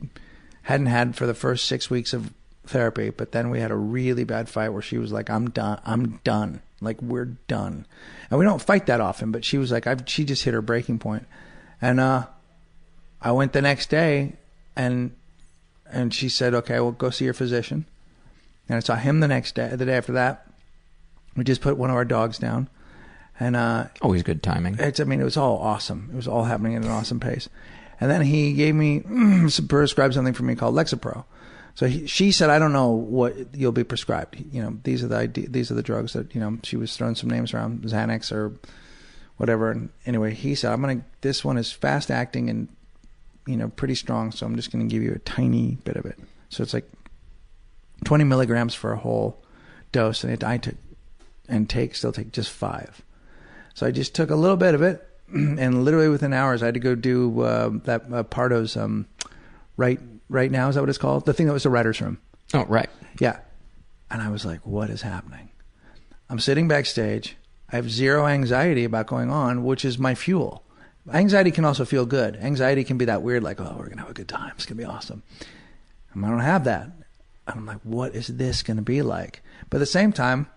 [0.63, 2.33] hadn't had for the first six weeks of
[2.65, 5.79] therapy, but then we had a really bad fight where she was like, I'm done
[5.85, 6.61] I'm done.
[6.81, 7.85] Like we're done.
[8.29, 10.61] And we don't fight that often, but she was like I've she just hit her
[10.61, 11.25] breaking point.
[11.81, 12.27] And uh
[13.21, 14.33] I went the next day
[14.75, 15.11] and
[15.91, 17.85] and she said, Okay, well go see your physician.
[18.69, 20.45] And I saw him the next day the day after that.
[21.35, 22.69] We just put one of our dogs down.
[23.39, 24.77] And uh Always good timing.
[24.79, 26.09] it's I mean, it was all awesome.
[26.11, 27.49] It was all happening at an awesome pace.
[27.99, 28.99] And then he gave me
[29.67, 31.25] prescribed something for me called Lexapro.
[31.77, 34.43] So he, she said, I don't know what you'll be prescribed.
[34.51, 36.57] You know, these are the these are the drugs that you know.
[36.63, 38.57] She was throwing some names around, Xanax or
[39.35, 39.69] whatever.
[39.69, 41.05] And anyway, he said, I'm gonna.
[41.21, 42.67] This one is fast acting and
[43.45, 44.31] you know pretty strong.
[44.31, 46.17] So I'm just gonna give you a tiny bit of it.
[46.49, 46.89] So it's like
[48.05, 49.43] 20 milligrams for a whole
[49.91, 50.77] dose, and it, I took
[51.47, 53.03] and take still take just five.
[53.75, 56.73] So I just took a little bit of it, and literally within hours, I had
[56.73, 59.05] to go do uh, that uh, Pardo's um,
[59.77, 60.69] right right now.
[60.69, 61.25] Is that what it's called?
[61.25, 62.19] The thing that was the writers' room.
[62.53, 62.89] Oh, right.
[63.19, 63.39] Yeah.
[64.09, 65.49] And I was like, what is happening?
[66.29, 67.37] I'm sitting backstage.
[67.71, 70.63] I have zero anxiety about going on, which is my fuel.
[71.11, 72.35] Anxiety can also feel good.
[72.37, 74.51] Anxiety can be that weird, like, oh, we're going to have a good time.
[74.55, 75.23] It's going to be awesome.
[76.13, 76.91] And I don't have that.
[77.47, 79.41] And I'm like, what is this going to be like?
[79.69, 80.47] But at the same time,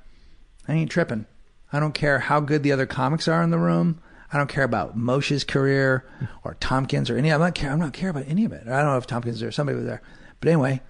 [0.66, 1.26] I ain't tripping.
[1.72, 4.00] I don't care how good the other comics are in the room.
[4.32, 6.04] I don't care about Moshe's career
[6.44, 7.32] or Tompkins or any.
[7.32, 7.70] I'm not care.
[7.70, 8.68] I'm not care about any of it.
[8.68, 10.02] I don't know if Tompkins or somebody was there,
[10.38, 10.80] but anyway,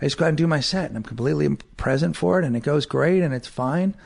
[0.00, 2.56] I just go out and do my set, and I'm completely present for it, and
[2.56, 3.96] it goes great, and it's fine,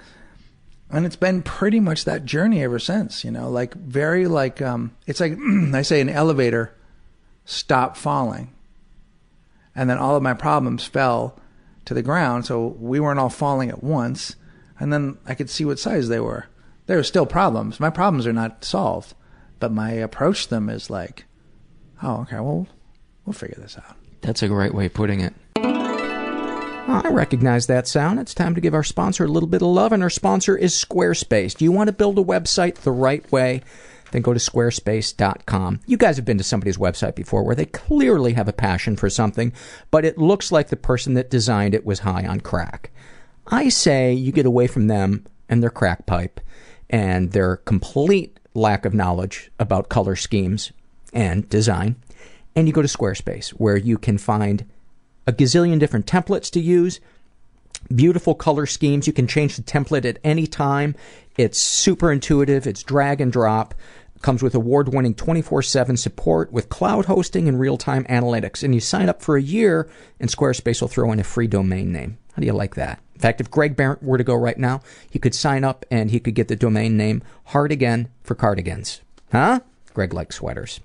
[0.91, 3.25] and it's been pretty much that journey ever since.
[3.25, 5.37] You know, like very like um, it's like
[5.75, 6.75] I say an elevator
[7.45, 8.53] stopped falling,
[9.75, 11.39] and then all of my problems fell
[11.85, 14.37] to the ground, so we weren't all falling at once,
[14.81, 16.47] and then I could see what size they were
[16.89, 17.79] there are still problems.
[17.79, 19.15] My problems are not solved,
[19.61, 21.27] but my approach to them is like,
[22.03, 22.67] oh, okay, well,
[23.25, 23.95] we'll figure this out.
[24.23, 25.35] That's a great way of putting it.
[25.57, 28.19] I recognize that sound.
[28.19, 30.73] It's time to give our sponsor a little bit of love, and our sponsor is
[30.73, 31.55] Squarespace.
[31.55, 33.61] Do you want to build a website the right way?
[34.11, 35.81] Then go to squarespace.com.
[35.85, 39.11] You guys have been to somebody's website before where they clearly have a passion for
[39.11, 39.53] something,
[39.91, 42.91] but it looks like the person that designed it was high on crack.
[43.47, 46.41] I say you get away from them and their crack pipe
[46.91, 50.73] and their complete lack of knowledge about color schemes
[51.13, 51.97] and design.
[52.57, 54.65] And you go to Squarespace, where you can find
[55.27, 57.01] a gazillion different templates to use,
[57.95, 59.07] beautiful color schemes.
[59.07, 60.95] You can change the template at any time.
[61.37, 63.75] It's super intuitive, it's drag and drop.
[64.23, 68.63] Comes with award winning 24 7 support with cloud hosting and real time analytics.
[68.63, 71.93] And you sign up for a year, and Squarespace will throw in a free domain
[71.93, 72.19] name.
[72.33, 73.01] How do you like that?
[73.15, 76.11] In fact, if Greg Behrendt were to go right now, he could sign up and
[76.11, 79.01] he could get the domain name Hard Again for cardigans.
[79.33, 79.61] Huh?
[79.93, 80.81] Greg likes sweaters.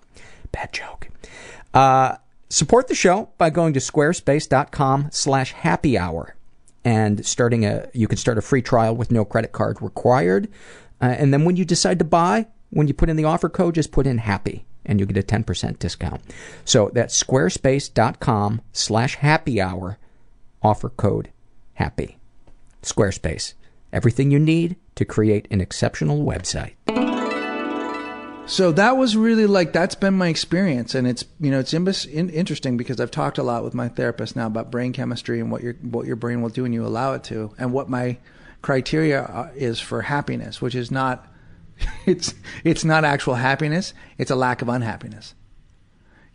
[0.52, 1.10] Bad joke.
[1.74, 2.18] Uh,
[2.50, 6.36] support the show by going to squarespace.com slash happy hour
[6.86, 10.50] and starting a you can start a free trial with no credit card required
[11.02, 13.76] uh, and then when you decide to buy when you put in the offer code
[13.76, 16.22] just put in happy and you get a 10% discount.
[16.66, 19.98] So that's squarespace.com slash happy hour
[20.62, 21.30] offer code
[21.74, 22.18] happy.
[22.82, 23.54] Squarespace.
[23.92, 26.74] Everything you need to create an exceptional website.
[28.46, 32.30] So that was really like that's been my experience, and it's you know it's in-
[32.30, 35.64] interesting because I've talked a lot with my therapist now about brain chemistry and what
[35.64, 38.18] your what your brain will do when you allow it to, and what my
[38.62, 41.26] criteria uh, is for happiness, which is not
[42.06, 45.34] it's it's not actual happiness; it's a lack of unhappiness.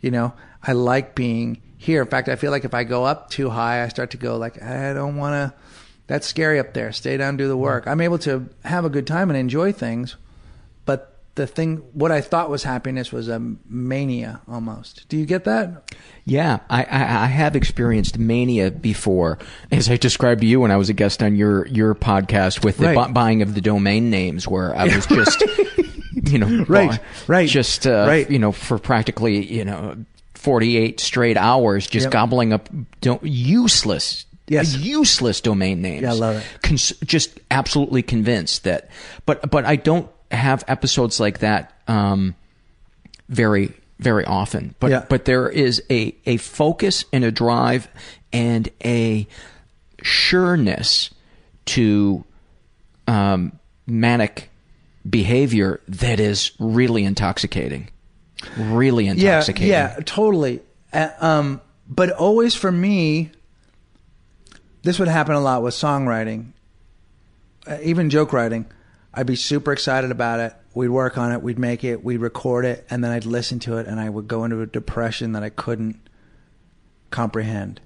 [0.01, 0.33] You know,
[0.63, 2.01] I like being here.
[2.01, 4.37] In fact, I feel like if I go up too high, I start to go
[4.37, 5.57] like I don't want to.
[6.07, 6.91] That's scary up there.
[6.91, 7.85] Stay down, do the work.
[7.85, 10.15] I'm able to have a good time and enjoy things,
[10.85, 15.07] but the thing what I thought was happiness was a mania almost.
[15.07, 15.95] Do you get that?
[16.25, 19.39] Yeah, I, I, I have experienced mania before,
[19.71, 22.77] as I described to you when I was a guest on your your podcast with
[22.77, 23.07] the Right.
[23.07, 25.41] bu- buying of the domain names, where I was just,
[26.25, 28.29] you know, Right, buy- right, just uh, right.
[28.29, 29.95] you know, for practically you know,
[30.35, 32.11] forty eight straight hours, just Yep.
[32.11, 32.69] gobbling up
[33.01, 34.25] do- useless.
[34.47, 34.75] Yes.
[34.75, 36.01] useless domain names.
[36.01, 36.43] Yeah, I love it.
[36.63, 38.89] Cons- just absolutely convinced that,
[39.25, 42.35] but but I don't have episodes like that um,
[43.27, 44.75] very very often.
[44.79, 45.05] But Yeah.
[45.09, 47.87] but there is a a focus and a drive
[48.31, 49.27] and a
[50.01, 51.09] sureness
[51.65, 52.23] to
[53.07, 54.49] um, manic
[55.09, 57.89] behavior that is really intoxicating.
[58.57, 59.69] Really intoxicating.
[59.69, 60.61] Yeah, yeah, totally.
[60.93, 63.31] Uh, um, but always for me,
[64.83, 66.51] this would happen a lot with songwriting,
[67.67, 68.65] uh, even joke writing.
[69.19, 70.53] I'd be super excited about it.
[70.73, 71.41] We'd work on it.
[71.41, 72.05] We'd make it.
[72.05, 74.65] We'd record it, and then I'd listen to it, and I would go into a
[74.65, 75.99] depression that I couldn't
[77.11, 77.81] comprehend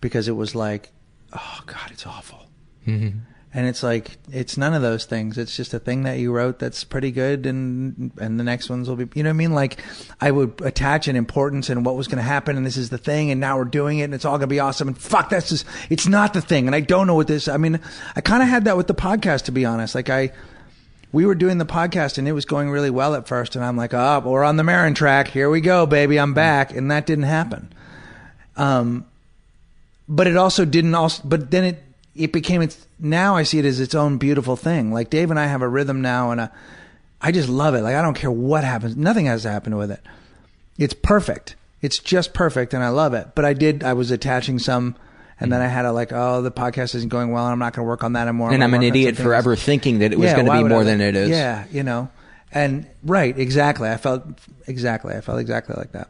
[0.00, 0.90] because it was like,
[1.34, 2.46] oh God, it's awful.
[2.86, 3.20] Mhm.
[3.54, 5.38] And it's like it's none of those things.
[5.38, 8.88] It's just a thing that you wrote that's pretty good, and and the next ones
[8.88, 9.08] will be.
[9.14, 9.54] You know what I mean?
[9.54, 9.82] Like
[10.20, 12.98] I would attach an importance and what was going to happen, and this is the
[12.98, 14.88] thing, and now we're doing it, and it's all going to be awesome.
[14.88, 17.48] And fuck, that's just it's not the thing, and I don't know what this.
[17.48, 17.80] I mean,
[18.14, 19.94] I kind of had that with the podcast, to be honest.
[19.94, 20.30] Like I,
[21.10, 23.78] we were doing the podcast, and it was going really well at first, and I'm
[23.78, 25.28] like, oh, we're on the Maron track.
[25.28, 27.72] Here we go, baby, I'm back, and that didn't happen.
[28.58, 29.06] Um,
[30.08, 31.82] but it also didn't also but then it
[32.18, 34.92] it became its now I see it as its own beautiful thing.
[34.92, 36.52] Like Dave and I have a rhythm now and a
[37.20, 37.82] I just love it.
[37.82, 38.96] Like I don't care what happens.
[38.96, 40.00] Nothing has to happen with it.
[40.78, 41.56] It's perfect.
[41.82, 43.28] It's just perfect and I love it.
[43.34, 44.96] But I did I was attaching some
[45.40, 47.72] and then I had a like, oh, the podcast isn't going well and I'm not
[47.72, 48.52] going to work on that anymore.
[48.52, 49.38] And I'm an idiot some for things.
[49.38, 51.28] ever thinking that it was Yeah, going to be more I- than it is.
[51.30, 52.10] Yeah, you know.
[52.50, 53.88] And right, exactly.
[53.88, 54.24] I felt
[54.66, 55.14] exactly.
[55.14, 56.08] I felt exactly like that.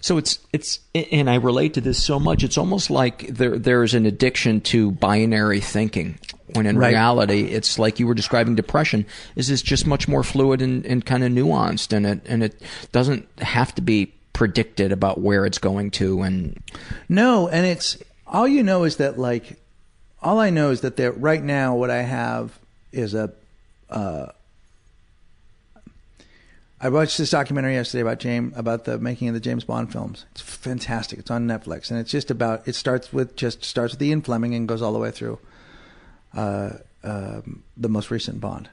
[0.00, 2.42] So it's it's and I relate to this so much.
[2.44, 6.18] It's almost like there there's an addiction to binary thinking.
[6.54, 6.90] When in Right.
[6.90, 9.04] reality, it's like you were describing depression.
[9.34, 12.60] Is this just much more fluid and, and kind of nuanced, and it and it
[12.92, 16.22] doesn't have to be predicted about where it's going to.
[16.22, 16.62] And
[17.08, 19.58] No, and it's all you know is that like
[20.22, 22.58] all I know is that there right now what I have
[22.92, 23.32] is a
[23.90, 24.26] uh
[26.78, 30.26] I watched this documentary yesterday about James about the making of the James Bond films.
[30.32, 31.18] It's fantastic.
[31.18, 34.54] It's on Netflix and it's just about it starts with just starts with Ian Fleming
[34.54, 35.38] and goes all the way through
[36.34, 36.70] uh,
[37.02, 38.68] um, the most recent Bond.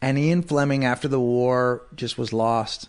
[0.00, 2.88] And Ian Fleming, after the war, just was lost.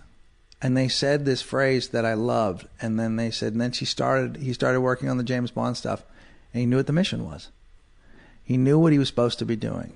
[0.62, 2.68] And they said this phrase that I loved.
[2.82, 5.78] And then they said, and then she started, he started working on the James Bond
[5.78, 6.04] stuff.
[6.54, 7.50] And he knew what the mission was.
[8.44, 9.94] He knew what he was supposed to be doing.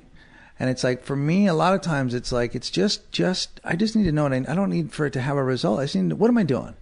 [0.63, 3.75] And it's like, for me, a lot of times it's like, it's just, just, I
[3.75, 4.47] just need to know it.
[4.47, 5.81] I don't need for it to have a result.
[5.81, 6.73] I just need to, what am I doing?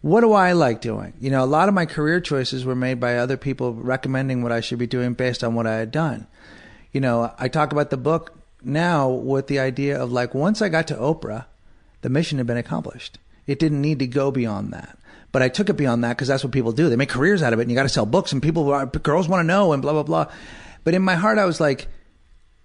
[0.00, 1.14] What do I like doing?
[1.18, 4.52] You know, a lot of my career choices were made by other people recommending what
[4.52, 6.28] I should be doing based on what I had done.
[6.92, 8.32] You know, I talk about the book
[8.62, 11.46] now with the idea of like, once I got to Oprah,
[12.02, 13.18] the mission had been accomplished.
[13.44, 14.96] It didn't need to go beyond that.
[15.32, 16.88] But I took it beyond that because that's what people do.
[16.88, 19.28] They make careers out of it and you got to sell books and people, girls
[19.28, 20.32] want to know and blah, blah, blah.
[20.84, 21.88] But in my heart, I was like,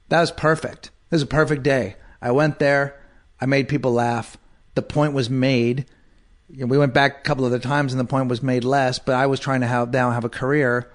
[0.09, 0.87] that was perfect.
[0.87, 1.95] It was a perfect day.
[2.21, 3.01] I went there.
[3.39, 4.37] I made people laugh.
[4.75, 5.85] The point was made.
[6.49, 9.25] We went back a couple other times and the point was made less, but I
[9.25, 10.91] was trying to have now have a career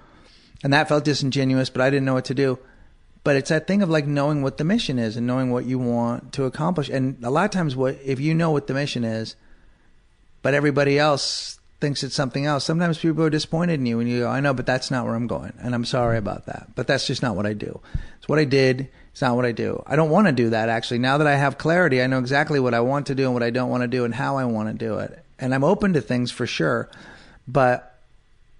[0.62, 2.58] and that felt disingenuous, but I didn't know what to do.
[3.22, 5.78] But it's that thing of like knowing what the mission is and knowing what you
[5.78, 6.88] want to accomplish.
[6.88, 9.36] And a lot of times what if you know what the mission is,
[10.42, 14.20] but everybody else thinks it's something else, sometimes people are disappointed in you and you
[14.20, 15.52] go, I know, but that's not where I'm going.
[15.62, 16.68] And I'm sorry about that.
[16.74, 17.80] But that's just not what I do.
[18.18, 18.90] It's what I did.
[19.12, 19.82] It's not what I do.
[19.86, 20.98] I don't want to do that actually.
[20.98, 23.42] Now that I have clarity, I know exactly what I want to do and what
[23.42, 25.24] I don't want to do and how I want to do it.
[25.38, 26.88] And I'm open to things for sure.
[27.48, 27.98] But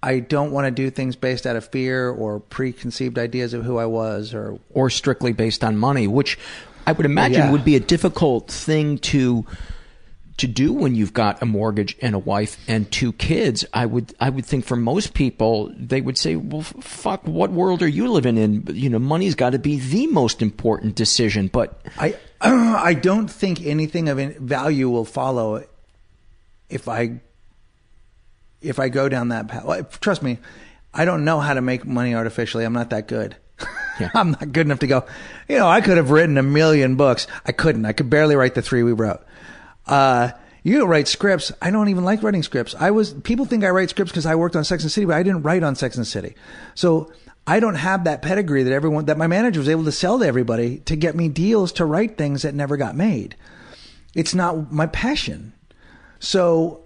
[0.03, 3.77] I don't want to do things based out of fear or preconceived ideas of who
[3.77, 6.37] I was or or strictly based on money, which
[6.85, 7.51] I would imagine Yeah.
[7.51, 9.45] would be a difficult thing to
[10.37, 13.65] to do when you've got a mortgage and a wife and two kids.
[13.73, 17.51] I would I would think for most people they would say, "Well, f- fuck, what
[17.51, 18.67] world are you living in?
[18.73, 23.65] You know, money's got to be the most important decision." But I I don't think
[23.65, 25.63] anything of value will follow
[26.69, 27.21] if I
[28.61, 29.65] if I go down that path.
[29.65, 30.39] Well, trust me,
[30.93, 32.63] I don't know how to make money artificially.
[32.63, 33.35] I'm not that good.
[34.13, 35.05] I'm not good enough to go.
[35.47, 37.27] You know, I could have written a million books.
[37.45, 37.85] I couldn't.
[37.85, 39.21] I could barely write the three we wrote.
[39.87, 40.31] Uh,
[40.63, 41.51] you write scripts.
[41.61, 42.75] I don't even like writing scripts.
[42.79, 45.15] I was people think I write scripts because I worked on Sex and City, but
[45.15, 46.35] I didn't write on Sex and City.
[46.75, 47.11] So
[47.47, 50.25] I don't have that pedigree that everyone that my manager was able to sell to
[50.25, 53.35] everybody to get me deals to write things that never got made.
[54.13, 55.53] It's not my passion.
[56.19, 56.85] So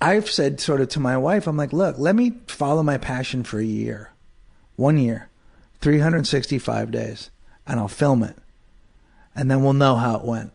[0.00, 3.44] I've said sort of to my wife, I'm like, look, let me follow my passion
[3.44, 4.12] for a year,
[4.76, 5.28] one year,
[5.82, 7.30] 365 days,
[7.66, 8.36] and I'll film it.
[9.34, 10.52] And then we'll know how it went.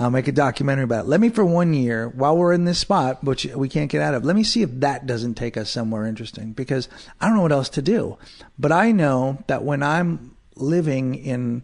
[0.00, 1.08] I'll make a documentary about it.
[1.08, 4.14] Let me for one year, while we're in this spot, which we can't get out
[4.14, 6.88] of, let me see if that doesn't take us somewhere interesting because
[7.20, 8.16] I don't know what else to do.
[8.58, 11.62] But I know that when I'm living in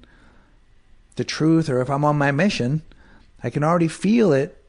[1.17, 2.83] the truth or if I'm on my mission,
[3.43, 4.63] I can already feel it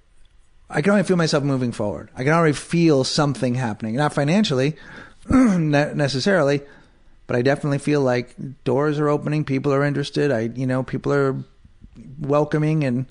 [0.70, 2.10] I can already feel myself moving forward.
[2.16, 4.76] I can already feel something happening, not financially
[5.30, 6.62] necessarily,
[7.26, 9.46] but I definitely feel like doors are opening.
[9.46, 10.30] People are interested.
[10.30, 11.42] I, you know, people are
[12.20, 13.06] welcoming, and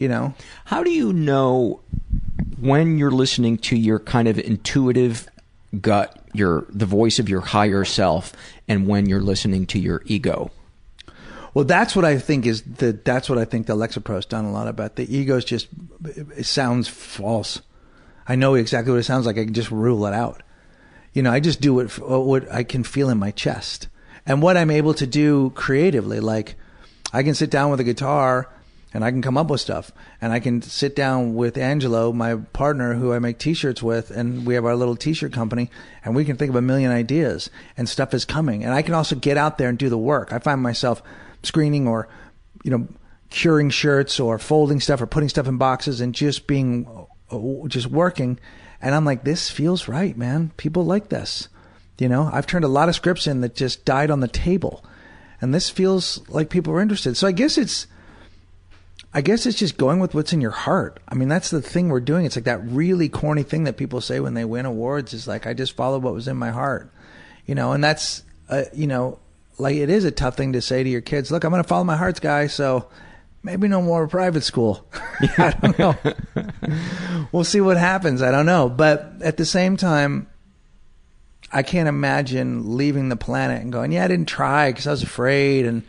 [0.00, 0.34] you know,
[0.64, 1.80] How do you know
[2.58, 5.28] when you're listening to your kind of intuitive
[5.78, 8.32] gut, your the voice of your higher self,
[8.66, 10.50] and when you're listening to your ego?
[11.52, 12.92] Well, that's what I think is the.
[12.92, 14.96] That's what I think the Lexapro's done a lot about.
[14.96, 15.68] The ego's just
[16.04, 17.60] it sounds false.
[18.26, 19.36] I know exactly what it sounds like.
[19.36, 20.42] I can just rule it out.
[21.12, 23.88] You know, I just do what what I can feel in my chest,
[24.24, 26.20] and what I'm able to do creatively.
[26.20, 26.54] Like,
[27.12, 28.48] I can sit down with a guitar
[28.92, 29.92] and I can come up with stuff.
[30.20, 34.44] And I can sit down with Angelo, my partner, who I make T-shirts with, and
[34.44, 35.70] we have our little T-shirt company,
[36.04, 38.64] and we can think of a million ideas, and stuff is coming.
[38.64, 40.32] And I can also get out there and do the work.
[40.32, 41.02] I find myself
[41.42, 42.08] screening or,
[42.64, 42.88] you know,
[43.30, 47.86] curing shirts or folding stuff or putting stuff in boxes and just being, uh, just
[47.86, 48.40] working.
[48.82, 50.50] And I'm like, this feels right, man.
[50.56, 51.48] People like this.
[51.98, 54.84] You know, I've turned a lot of scripts in that just died on the table.
[55.40, 57.16] And this feels like people are interested.
[57.16, 57.86] So I guess it's,
[59.12, 61.00] I guess it's just going with what's in your heart.
[61.08, 62.24] I mean, that's the thing we're doing.
[62.26, 65.46] It's like that really corny thing that people say when they win awards is like,
[65.46, 66.92] I just followed what was in my heart,
[67.44, 69.18] you know, and that's, uh, you know,
[69.58, 71.68] like it is a tough thing to say to your kids, look, I'm going to
[71.68, 72.46] follow my heart's guy.
[72.46, 72.88] So
[73.42, 74.86] maybe no more private school.
[75.38, 75.96] I don't know.
[77.32, 78.22] we'll see what happens.
[78.22, 78.68] I don't know.
[78.68, 80.28] But at the same time,
[81.52, 85.02] I can't imagine leaving the planet and going, yeah, I didn't try because I was
[85.02, 85.66] afraid.
[85.66, 85.82] And,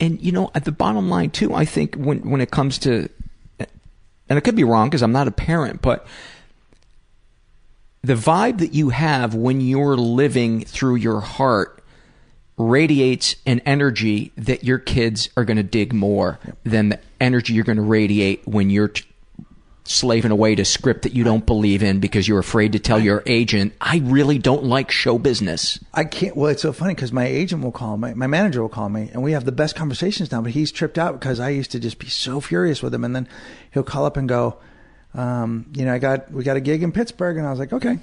[0.00, 3.08] and you know at the bottom line too i think when when it comes to
[3.58, 6.06] and it could be wrong because i'm not a parent but
[8.02, 11.82] the vibe that you have when you're living through your heart
[12.58, 17.64] radiates an energy that your kids are going to dig more than the energy you're
[17.64, 19.04] going to radiate when you're t-
[19.84, 23.22] slaving away to script that you don't believe in because you're afraid to tell your
[23.26, 25.78] agent, I really don't like show business.
[25.92, 26.36] I can't.
[26.36, 29.10] Well, it's so funny because my agent will call me, my manager will call me,
[29.12, 30.40] and we have the best conversations now.
[30.40, 33.14] But he's tripped out because I used to just be so furious with him, and
[33.14, 33.28] then
[33.72, 34.58] he'll call up and go,
[35.14, 37.72] um, you know, I got we got a gig in Pittsburgh, and I was like,
[37.72, 37.98] okay,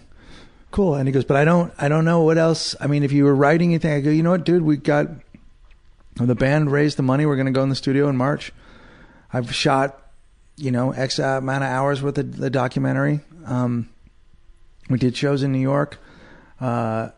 [0.71, 0.95] cool.
[0.95, 2.75] And he goes, but I don't, I don't know what else.
[2.79, 5.07] I mean, if you were writing anything, I go, you know what, dude, we got
[6.15, 7.25] the band raised the money.
[7.25, 8.51] We're going to go in the studio in March.
[9.31, 10.08] I've shot
[10.59, 13.21] you know, X amount of hours with the, the documentary.
[13.45, 13.89] Um,
[14.89, 15.97] we did shows in New York.
[16.59, 17.09] Uh,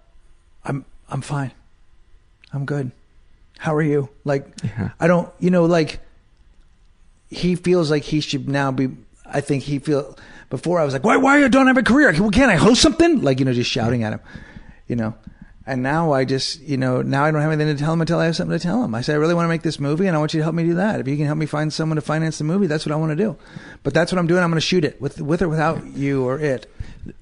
[0.63, 1.51] I'm I'm fine.
[2.53, 2.91] I'm good.
[3.57, 4.09] How are you?
[4.23, 4.89] Like, Yeah.
[4.99, 5.99] I don't, you know, like
[7.29, 8.89] he feels like he should now be.
[9.25, 10.17] I think he feel
[10.49, 12.13] before I was like, why why you don't have a career?
[12.19, 13.21] Well, can't I host something?
[13.21, 14.19] Like you know, just shouting at him,
[14.87, 15.15] you know.
[15.65, 18.17] And now I just, you know, now I don't have anything to tell him until
[18.17, 18.95] I have something to tell him.
[18.95, 20.55] I say, I really want to make this movie and I want you to help
[20.55, 20.99] me do that.
[20.99, 23.11] If you can help me find someone to finance the movie, that's what I want
[23.11, 23.37] to do.
[23.83, 24.41] But that's what I'm doing.
[24.43, 26.65] I'm going to shoot it with, with or without you or it.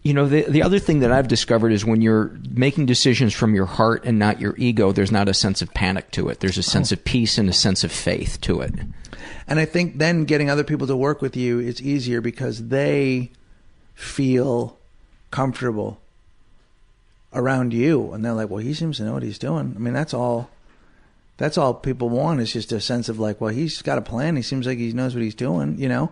[0.04, 3.56] You know, the the other thing that I've discovered is when you're making decisions from
[3.56, 6.42] your heart and not your ego, there's not a sense of panic to it.
[6.42, 8.74] There's a sense of peace and a sense of faith to it.
[9.48, 13.32] And I think then getting other people to work with you is easier because they
[13.96, 14.78] feel
[15.32, 16.02] comfortable
[17.34, 19.74] around you and they're like, well, he seems to know what he's doing.
[19.76, 20.50] I mean, that's all.
[21.38, 24.36] That's all people want is just a sense of like, well, he's got a plan.
[24.36, 26.12] He seems like he knows what he's doing, you know.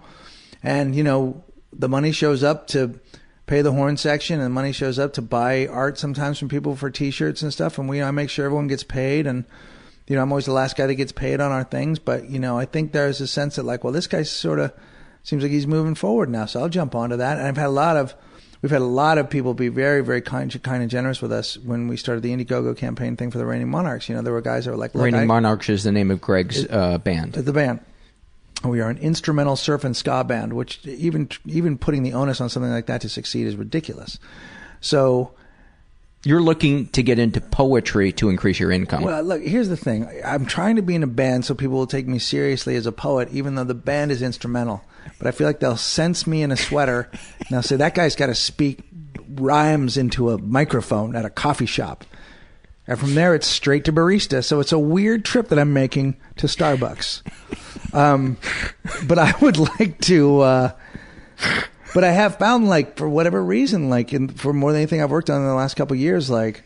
[0.64, 1.44] And you know,
[1.74, 3.00] the money shows up to
[3.46, 6.78] pay the horn section, and the money shows up to buy art sometimes from people
[6.78, 7.78] for T-shirts and stuff.
[7.78, 9.28] And we, I make sure everyone gets paid.
[9.28, 9.44] And
[10.08, 12.00] you know, I'm always the last guy that gets paid on our things.
[12.00, 14.72] But you know, I think there's a sense that like, well, this guy sort of
[15.24, 17.38] seems like he's moving forward now, so I'll jump onto that.
[17.38, 18.16] And I've had a lot of
[18.62, 21.58] we've had a lot of people be very, very kind, kind and generous with us
[21.58, 24.10] when we started the Indiegogo campaign thing for the Reigning Monarchs.
[24.10, 26.22] You know, there were guys that were like, Reigning I- Monarchs is the name of
[26.22, 27.34] Greg's uh, band.
[27.34, 27.80] the band.
[28.64, 32.50] We are an instrumental surf and ska band, which even even putting the onus on
[32.50, 34.18] something like that to succeed is ridiculous.
[34.82, 35.32] So,
[36.24, 39.04] You're looking to get into poetry to increase your income.
[39.04, 41.86] well, look, here's the thing: I'm trying to be in a band so people will
[41.86, 44.84] take me seriously as a poet, even though the band is instrumental.
[45.18, 48.16] But I feel like they'll sense me in a sweater and they'll say that guy's
[48.16, 48.80] got to speak
[49.30, 52.06] rhymes into a microphone at a coffee shop.
[52.88, 54.44] And from there, it's straight to barista.
[54.44, 57.22] So it's a weird trip that I'm making to Starbucks.
[57.94, 58.38] Um,
[59.06, 60.40] but I would like to.
[60.40, 60.72] Uh,
[61.94, 65.12] but I have found, like, for whatever reason, like, in, for more than anything I've
[65.12, 66.64] worked on in the last couple years, like,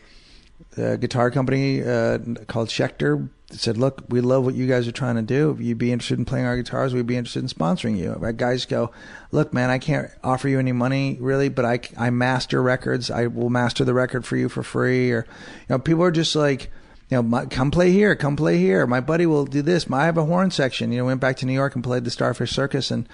[0.76, 3.28] a guitar company uh, called Schecter
[3.60, 5.50] said, "Look, we love what you guys are trying to do.
[5.50, 8.32] If you'd be interested in playing our guitars, we'd be interested in sponsoring you." Our
[8.32, 8.90] guys go,
[9.30, 13.10] "Look, man, I can't offer you any money really, but I I master records.
[13.10, 16.34] I will master the record for you for free." Or, you know, people are just
[16.36, 16.70] like.
[17.10, 18.86] You know, my, come play here, come play here.
[18.86, 19.86] My buddy will do this.
[19.86, 20.92] My, I have a horn section.
[20.92, 23.06] You know, went back to New York and played the Starfish Circus, and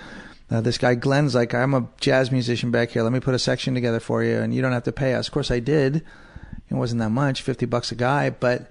[0.50, 3.02] Uh, this guy Glenn's like, I'm a jazz musician back here.
[3.02, 5.28] Let me put a section together for you, and you don't have to pay us.
[5.28, 5.96] Of course, I did.
[6.70, 8.70] It wasn't that much, fifty bucks a guy, but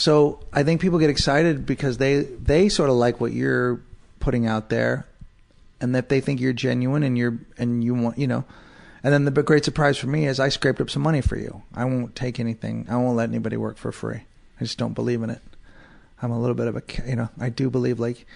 [0.00, 3.82] so I think people get excited because they they sort of like what you're
[4.18, 5.06] putting out there,
[5.78, 8.46] and that they think you're genuine and you're and you want you know.
[9.04, 11.64] And then the great surprise for me is I scraped up some money for you.
[11.74, 12.86] I won't take anything.
[12.88, 14.22] I won't let anybody work for free.
[14.58, 15.42] I just don't believe in it.
[16.22, 18.26] I'm a little bit of a you know I do believe like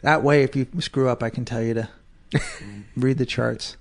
[0.00, 1.88] that way if you screw up I can tell you to
[2.96, 3.76] read the charts.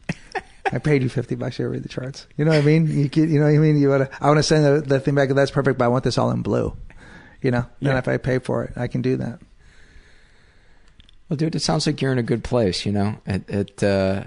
[0.73, 2.27] I paid you fifty bucks to read the charts.
[2.35, 2.87] You know what I mean?
[2.87, 3.79] You get, you know what I mean?
[3.79, 4.17] You want to?
[4.23, 5.29] I want to send the, the thing back.
[5.29, 6.75] That's perfect, but I want this all in blue.
[7.41, 7.89] You know, Yeah.
[7.91, 9.39] and if I pay for it, I can do that.
[11.29, 12.85] Well, dude, it sounds like you're in a good place.
[12.85, 13.49] You know, it.
[13.49, 14.23] it uh,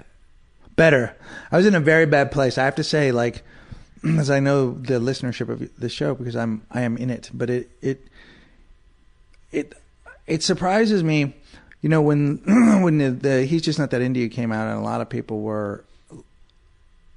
[0.77, 1.15] Better.
[1.51, 2.57] I was in a very bad place.
[2.57, 3.43] I have to say, like,
[4.19, 7.51] as I know the listenership of the show because I'm I am in it, but
[7.51, 8.07] it it
[9.51, 9.75] it
[10.27, 11.35] it surprises me.
[11.83, 12.39] You know, when
[12.83, 15.09] when the, the he's just not that Into You came out, and a lot of
[15.11, 15.85] people were,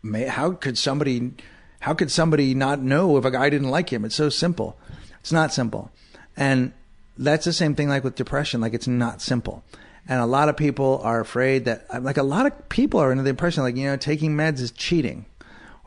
[0.04, 1.32] "May- how could somebody,
[1.80, 4.04] how could somebody not know if a guy didn't like him?
[4.04, 4.78] It's so simple.
[5.26, 5.90] It's not simple,
[6.38, 6.72] and
[7.18, 8.62] that's the same thing like with depression.
[8.62, 9.64] Like it's not simple.
[10.08, 13.24] And a lot of people are afraid that, like, a lot of people are under
[13.24, 15.26] the impression, like, you know, taking meds is cheating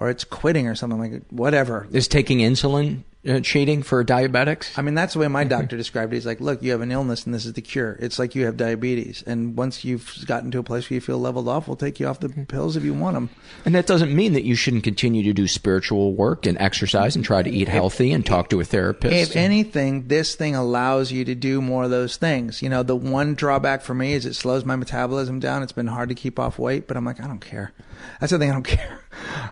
[0.00, 1.86] or it's quitting or something like whatever.
[1.92, 4.78] is taking insulin Uh, cheating for diabetics?
[4.78, 6.16] I mean, that's the way my doctor described it.
[6.16, 7.96] He's like, look, you have an illness and this is the cure.
[7.98, 9.24] It's like you have diabetes.
[9.26, 12.06] And once you've gotten to a place where you feel leveled off, we'll take you
[12.06, 12.44] off the mm-hmm.
[12.44, 13.30] pills if you want them.
[13.64, 17.24] And that doesn't mean that you shouldn't continue to do spiritual work and exercise and
[17.24, 19.30] try to eat healthy and talk to a therapist.
[19.30, 22.62] If anything, this thing allows you to do more of those things.
[22.62, 25.64] You know, the one drawback for me is it slows my metabolism down.
[25.64, 27.72] It's been hard to keep off weight, but I'm like, I don't care.
[28.20, 29.00] That's the thing, I don't care.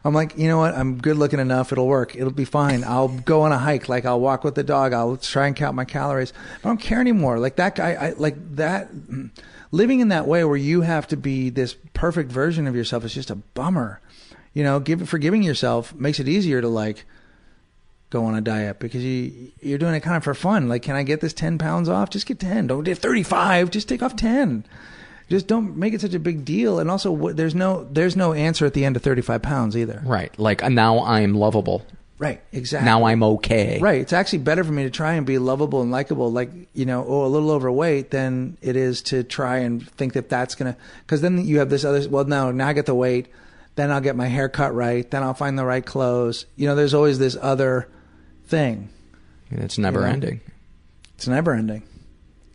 [0.05, 0.75] I'm like, you know what?
[0.75, 1.73] I'm good looking enough.
[1.73, 2.15] It'll work.
[2.15, 2.85] It'll be fine.
[2.85, 3.89] I'll go on a hike.
[3.89, 4.93] Like I'll walk with the dog.
[4.93, 6.33] I'll try and count my calories.
[6.65, 7.39] I don't care anymore.
[7.39, 8.89] Like that guy, I like that.
[9.73, 13.13] Living in that way where you have to be this perfect version of yourself is
[13.13, 14.01] just a bummer.
[14.55, 17.05] You know, give, forgiving yourself makes it easier to like,
[18.11, 20.69] go on a diet because you you're doing it kind of for fun.
[20.69, 22.11] Like, can I get this ten pounds off?
[22.11, 22.67] Just get ten.
[22.69, 23.71] Don't get thirty five.
[23.71, 24.65] Just take off ten.
[25.29, 26.79] Just don't make it such a big deal.
[26.79, 30.03] And also, there's no there's no answer at the end of thirty five pounds either.
[30.05, 30.37] right.
[30.39, 31.85] Like uh, now I'm lovable.
[32.19, 32.41] Right.
[32.51, 32.87] Exactly.
[32.87, 33.79] Now I'm okay.
[33.79, 34.01] Right.
[34.01, 37.05] It's actually better for me to try and be lovable and likable, like, you know,
[37.07, 40.81] oh, a little overweight than it is to try and think that that's going to,
[41.03, 43.29] because then you have this other, well, no, now I get the weight,
[43.75, 46.47] then I'll get my hair cut right, then I'll find the right clothes.
[46.57, 47.87] You know, there's always this other
[48.47, 48.89] thing.
[49.51, 50.13] It's never You know?
[50.13, 50.41] ending.
[51.17, 51.83] It's never ending.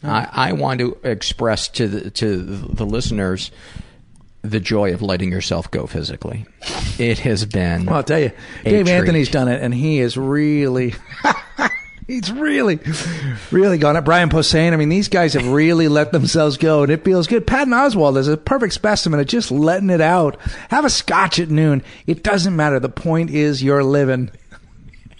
[0.04, 3.52] I, I want to express to the, to the listeners
[4.44, 6.46] the joy of letting yourself go physically.
[6.98, 7.86] It has been.
[7.86, 8.32] Well, I'll tell you,
[8.64, 8.96] Dave treat.
[8.96, 10.96] Anthony's done it, and he is really,
[12.08, 12.80] he's really,
[13.52, 14.02] really gone it.
[14.02, 17.46] Brian Posehn, I mean, these guys have really let themselves go, and it feels good.
[17.46, 20.40] Patton Oswalt is a perfect specimen of just letting it out.
[20.70, 21.84] Have a scotch at noon.
[22.08, 22.80] It doesn't matter.
[22.80, 24.32] The point is you're living.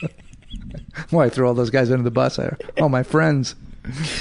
[1.12, 2.40] Why I throw all those guys under the bus?
[2.80, 3.56] All my friends.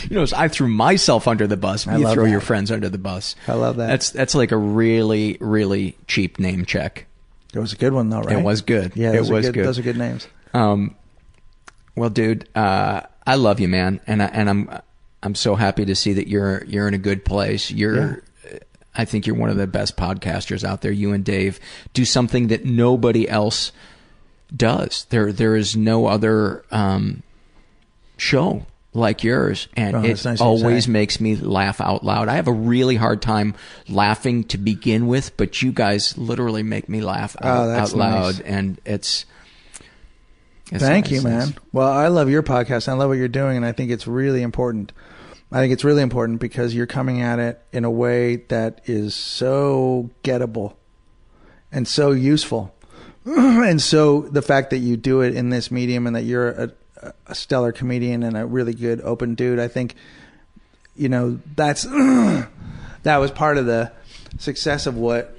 [0.08, 1.86] You know, I threw myself under the bus.
[1.86, 2.30] I you throw that.
[2.30, 3.36] your friends under the bus.
[3.46, 3.88] I love that.
[3.88, 7.06] That's that's like a really really cheap name check.
[7.52, 8.38] It was a good one, though, right?
[8.38, 8.92] It was good.
[8.94, 9.66] Yeah, it was good, good.
[9.66, 10.28] Those are good names.
[10.54, 10.96] Um,
[11.96, 14.80] well, dude, uh, I love you, man, and I, and I'm
[15.22, 17.70] I'm so happy to see that you're you're in a good place.
[17.70, 18.22] You're,
[18.94, 20.92] I think you're one of the best podcasters out there.
[20.92, 21.60] You and Dave
[21.92, 23.72] do something that nobody else
[24.54, 25.06] does.
[25.10, 27.22] There there is no other um,
[28.16, 32.04] show like yours, and Oh, it nice of you to always makes me laugh out
[32.04, 32.28] loud.
[32.28, 33.54] I have a really hard time
[33.88, 37.96] laughing to begin with, but you guys literally make me laugh Oh, out, that's out
[37.98, 38.40] loud, nice.
[38.40, 39.26] and it's.
[40.72, 41.12] it's Thank nice.
[41.12, 41.54] you, man.
[41.72, 42.88] Well, I love your podcast.
[42.88, 44.92] I love what you're doing, and I think it's really important.
[45.52, 49.14] I think it's really important because you're coming at it in a way that is
[49.16, 50.74] so gettable
[51.72, 52.72] and so useful.
[53.24, 56.72] and so the fact that you do it in this medium and that you're a,
[57.26, 59.94] a stellar comedian and a really good open dude, I think,
[60.96, 61.82] you know, that's
[63.02, 63.92] that was part of the
[64.38, 65.36] success of what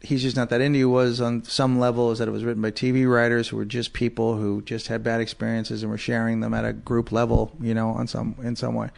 [0.00, 2.62] he's just not that into you was on some level is that it was written
[2.62, 6.40] by TV writers who were just people who just had bad experiences and were sharing
[6.40, 8.90] them at a group level, you know, on some in some way.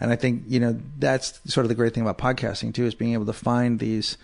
[0.00, 2.94] And I think you know that's sort of the great thing about podcasting too is
[2.94, 4.16] being able to find these.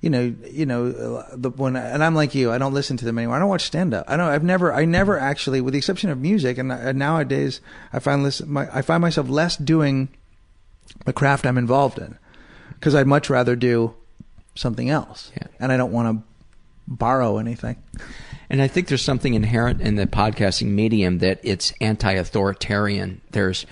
[0.00, 3.04] You know, you know, uh, the when and I'm like you, I don't listen to
[3.04, 3.36] them anymore.
[3.36, 4.04] I don't watch stand up.
[4.08, 4.28] I don't.
[4.28, 7.60] I've never, I never actually, with the exception of music, and, and nowadays
[7.92, 10.08] I find listen, my, I find myself less doing
[11.04, 12.16] the craft I'm involved in
[12.74, 13.94] because I'd much rather do
[14.54, 15.32] something else.
[15.36, 15.48] Yeah.
[15.58, 16.24] And I don't want to
[16.86, 17.82] borrow anything.
[18.50, 23.20] And I think there's something inherent in the podcasting medium that it's anti-authoritarian.
[23.32, 23.66] There's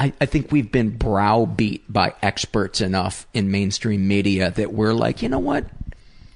[0.00, 5.20] I, I think we've been browbeat by experts enough in mainstream media that we're like,
[5.20, 5.66] you know what?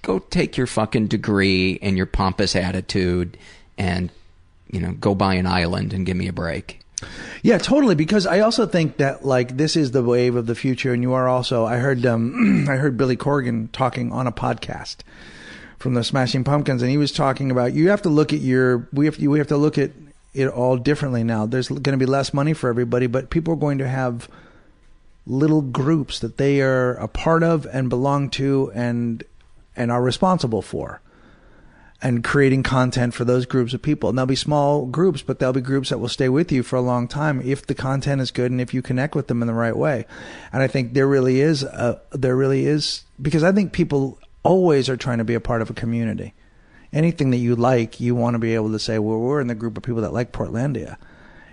[0.03, 3.39] Go take your fucking degree and your pompous attitude
[3.79, 4.11] and,
[4.71, 6.81] you know, go buy an island and give me a break.
[7.43, 7.95] Yeah, totally.
[7.95, 11.15] Because I also think that like this is the wave of the future, and you
[11.15, 11.65] are also.
[11.65, 14.97] I heard um, I heard Billy Corgan talking on a podcast
[15.79, 18.89] from the Smashing Pumpkins, and he was talking about you have to look at your
[18.93, 19.91] we have to, we have to look at
[20.35, 21.47] it all differently now.
[21.47, 24.29] There's going to be less money for everybody, but people are going to have
[25.27, 29.25] little groups that they are a part of and belong to and
[29.77, 31.01] and are responsible for
[32.03, 34.11] and creating content for those groups of people.
[34.11, 36.77] And they'll be small groups, but they'll be groups that will stay with you for
[36.77, 39.49] a long time if the content is good and if you connect with them in
[39.49, 40.05] the right way.
[40.53, 44.91] And I think there really is a, there really is because I think people always
[44.91, 46.35] are trying to be a part of a community.
[46.95, 49.55] Anything that you like, you want to be able to say, well, we're in the
[49.55, 50.97] group of people that like Portlandia.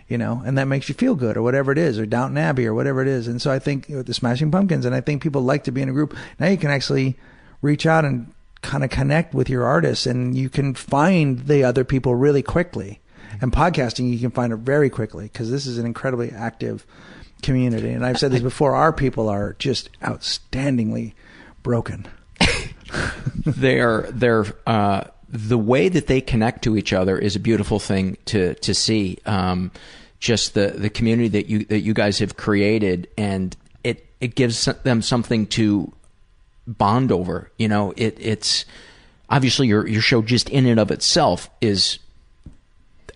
[0.07, 2.67] You know, and that makes you feel good, or whatever it is, or Downton Abbey,
[2.67, 3.27] or whatever it is.
[3.27, 5.81] And so I think with the Smashing Pumpkins, and I think people like to be
[5.81, 6.17] in a group.
[6.37, 7.17] Now you can actually
[7.61, 11.83] reach out and kind of connect with your artists and you can find the other
[11.83, 12.99] people really quickly.
[13.41, 16.85] And podcasting, you can find it very quickly because this is an incredibly active
[17.41, 17.89] community.
[17.91, 21.13] And I've said this before, our people are just outstandingly
[21.63, 22.07] broken.
[23.45, 28.17] they're they're uh, the way that they connect to each other is a beautiful thing
[28.25, 29.17] to to see.
[29.25, 29.71] Um,
[30.19, 34.65] just the the community that you that you guys have created, and it it gives
[34.65, 35.91] them something to
[36.67, 37.49] bond over.
[37.57, 38.65] You know, it it's
[39.29, 41.97] obviously your your show just in and of itself is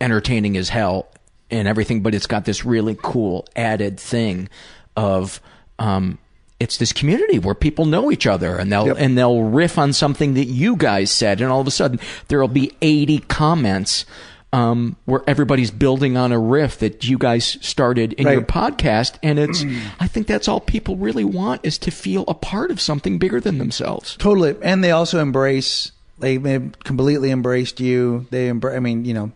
[0.02, 1.08] entertaining as hell
[1.52, 4.50] and everything, but it's got this really cool added thing
[4.96, 5.40] of
[5.80, 6.18] um,
[6.60, 8.98] it's this community where people know each other and they'll yep.
[9.00, 12.48] and they'll riff on something that you guys said, and all of a sudden there'll
[12.48, 14.06] be eighty comments.
[14.54, 18.34] Um, where everybody's building on a riff that you guys started in right.
[18.34, 19.66] your podcast, and it's
[20.00, 23.42] I think that's all people really want is to feel a part of something bigger
[23.42, 24.16] than themselves.
[24.16, 25.92] Totally, and they also embrace.
[26.20, 28.28] They, completely embraced you.
[28.30, 29.34] They, embra- I mean, you know,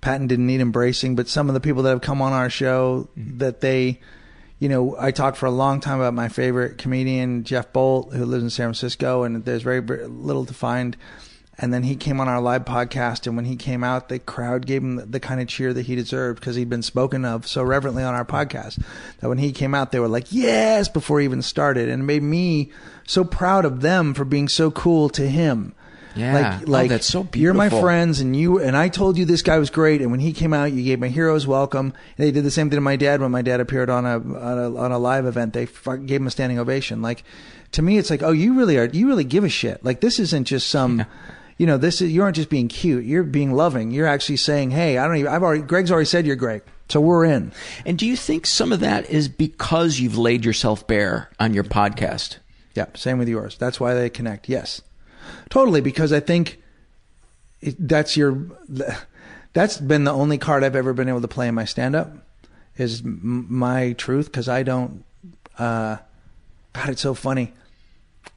[0.00, 3.08] Patton didn't need embracing, but some of the people that have come on our show
[3.18, 3.38] mm-hmm.
[3.38, 4.00] that they
[4.58, 8.24] you know, I talked for a long time about my favorite comedian, Jeff Bolt, who
[8.24, 10.96] lives in San Francisco, and there's very, very little to find.
[11.56, 14.66] And then he came on our live podcast, and when he came out, the crowd
[14.66, 17.62] gave him the kind of cheer that he deserved because he'd been spoken of so
[17.62, 18.82] reverently on our podcast.
[19.20, 22.06] That when he came out, they were like, "Yes!" before he even started, and it
[22.06, 22.72] made me
[23.06, 25.74] so proud of them for being so cool to him.
[26.16, 27.40] Yeah, like, oh, like oh, that's so beautiful.
[27.40, 30.00] You're my friends, and you and I told you this guy was great.
[30.00, 31.92] And when he came out, you gave my heroes welcome.
[32.16, 34.16] And they did the same thing to my dad when my dad appeared on a
[34.16, 35.52] on a, on a live event.
[35.52, 37.02] They gave him a standing ovation.
[37.02, 37.24] Like
[37.72, 38.86] to me, it's like, oh, you really are.
[38.86, 39.84] You really give a shit.
[39.84, 41.00] Like this isn't just some.
[41.00, 41.04] Yeah.
[41.56, 43.04] You know, this is you aren't just being cute.
[43.04, 43.92] You're being loving.
[43.92, 45.32] You're actually saying, "Hey, I don't even.
[45.32, 45.62] I've already.
[45.62, 47.52] Greg's already said you're great, so we're in."
[47.86, 51.62] And do you think some of that is because you've laid yourself bare on your
[51.62, 52.38] podcast?
[52.74, 53.56] Yeah, same with yours.
[53.56, 54.48] That's why they connect.
[54.48, 54.82] Yes,
[55.54, 55.80] totally.
[55.80, 56.60] Because I think
[57.78, 58.46] that's your
[59.54, 62.12] that's been the only card I've ever been able to play in my stand up
[62.76, 65.04] is my truth because I don't
[65.58, 65.96] uh
[66.72, 67.52] god it's so funny.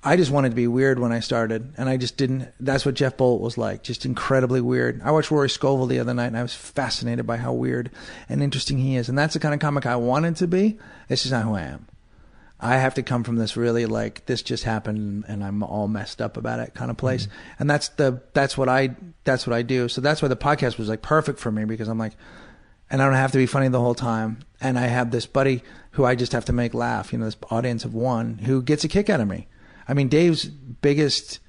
[0.04, 2.94] I just wanted to be weird when I started and I just didn't that's what
[2.94, 5.02] Jeff Bolt was like just incredibly weird.
[5.02, 7.90] I watched Rory Scovel the other night and I was fascinated by how weird
[8.30, 10.78] and interesting he is and that's the kind of comic I wanted to be.
[11.08, 11.88] This is not who I am
[12.60, 16.22] I have to come from this really like this just happened and I'm all messed
[16.22, 17.28] up about it kind of place.
[17.28, 17.56] Mm-hmm.
[17.60, 19.88] And that's the that's what I that's what I do.
[19.88, 22.14] So that's why the podcast was like perfect for me because I'm like
[22.90, 24.40] and I don't have to be funny the whole time.
[24.60, 27.38] And I have this buddy who I just have to make laugh, you know, this
[27.52, 29.48] audience of one who gets a kick out of me.
[29.88, 31.40] I mean, Dave's biggest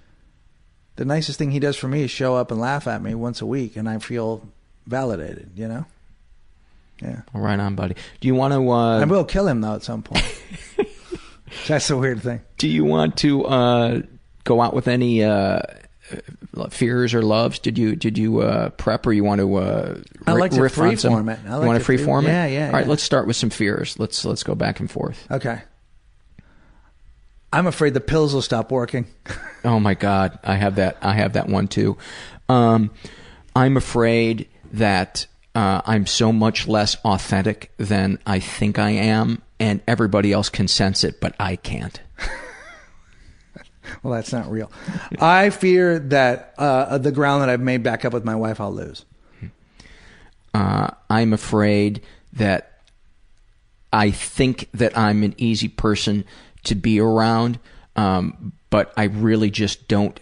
[0.97, 3.41] the nicest thing he does for me is show up and laugh at me once
[3.41, 4.47] a week and I feel
[4.87, 5.87] validated, you know?
[7.01, 7.23] Yeah.
[7.33, 7.95] Right on, buddy.
[8.21, 10.25] Do you want to uh I will kill him though at some point.
[11.67, 12.41] That's a weird thing.
[12.57, 14.03] Do you want to uh,
[14.45, 15.61] go out with any uh,
[16.71, 17.59] fears or loves?
[17.59, 19.55] Did you did you uh, prep or you want to?
[19.57, 21.41] Uh, I like to free some, form it.
[21.47, 22.29] I like you want to freeform it?
[22.29, 22.67] Yeah, yeah.
[22.67, 22.91] All right, yeah.
[22.91, 23.99] let's start with some fears.
[23.99, 25.27] Let's let's go back and forth.
[25.31, 25.63] Okay.
[27.51, 29.07] I'm afraid the pills will stop working.
[29.65, 30.99] oh my god, I have that.
[31.01, 31.97] I have that one too.
[32.49, 32.91] Um,
[33.57, 35.27] I'm afraid that
[35.59, 40.69] uh, I'm so much less authentic than I think I am, and everybody else can
[40.69, 42.01] sense it, but I can't.
[44.05, 44.71] well, that's not real.
[45.19, 48.73] I fear that uh, the ground that I've made back up with my wife, I'll
[48.73, 49.05] lose.
[50.55, 52.03] Uh, I'm afraid
[52.35, 52.83] that
[53.93, 56.25] I think that I'm an easy person
[56.67, 57.59] to be around,
[57.97, 60.21] um, but I really just don't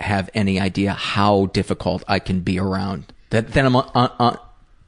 [0.00, 3.12] have any idea how difficult I can be around.
[3.30, 4.36] That then I'm uh, uh,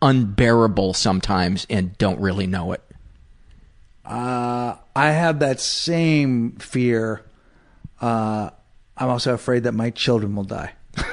[0.05, 2.82] unbearable sometimes and don't really know it.
[4.05, 7.24] Uh, I have that same fear.
[8.00, 8.50] Uh,
[8.96, 10.74] I'm also afraid that my children will die.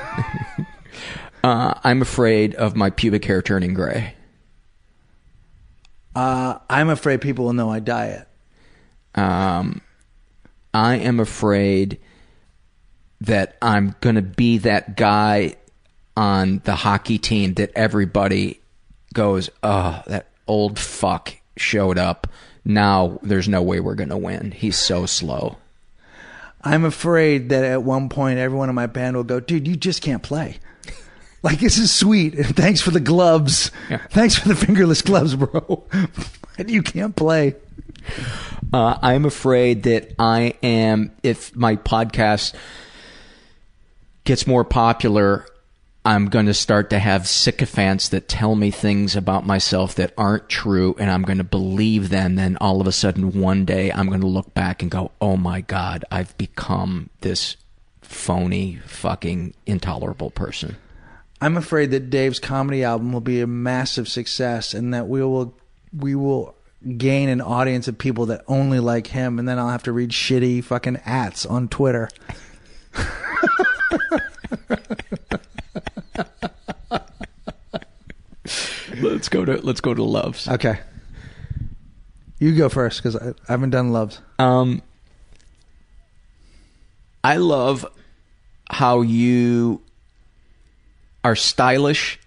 [1.43, 4.13] Uh, I'm afraid of my pubic hair turning gray.
[6.15, 8.27] Uh, I'm afraid people will know I diet.
[9.15, 9.81] Um,
[10.73, 11.99] I am afraid
[13.21, 15.55] that I'm going to be that guy
[16.15, 18.61] on the hockey team that everybody
[19.14, 22.28] goes, oh, that old fuck showed up.
[22.64, 24.51] Now there's no way we're going to win.
[24.51, 25.57] He's so slow.
[26.64, 30.01] I'm afraid that at one point everyone in my band will go, dude, you just
[30.01, 30.59] can't play.
[31.43, 32.36] Like this is sweet.
[32.36, 33.72] And thanks for the gloves.
[33.89, 33.97] Yeah.
[34.12, 35.84] Thanks for the fingerless gloves, bro.
[36.68, 37.55] you can't play.
[38.72, 42.53] Uh, I'm afraid that I am, if my podcast
[44.24, 45.47] gets more popular,
[46.04, 50.49] I'm going to start to have sycophants that tell me things about myself that aren't
[50.49, 52.36] true, and I'm going to believe them.
[52.36, 55.38] Then all of a sudden, one day, I'm going to look back and go, oh
[55.38, 57.56] my God, I've become this
[58.02, 60.78] phony, fucking intolerable person.
[61.39, 65.56] I'm afraid that Dave's comedy album will be a massive success and that we will
[65.95, 66.56] we will
[66.97, 70.12] gain an audience of people that only like him and then I'll have to read
[70.12, 72.10] shitty fucking ats on Twitter.
[79.01, 80.47] Let's go to let's go to loves.
[80.47, 80.79] Okay.
[82.39, 84.19] You go first cuz I, I haven't done loves.
[84.39, 84.81] Um,
[87.23, 87.85] I love
[88.69, 89.81] how you
[91.23, 92.19] are stylish.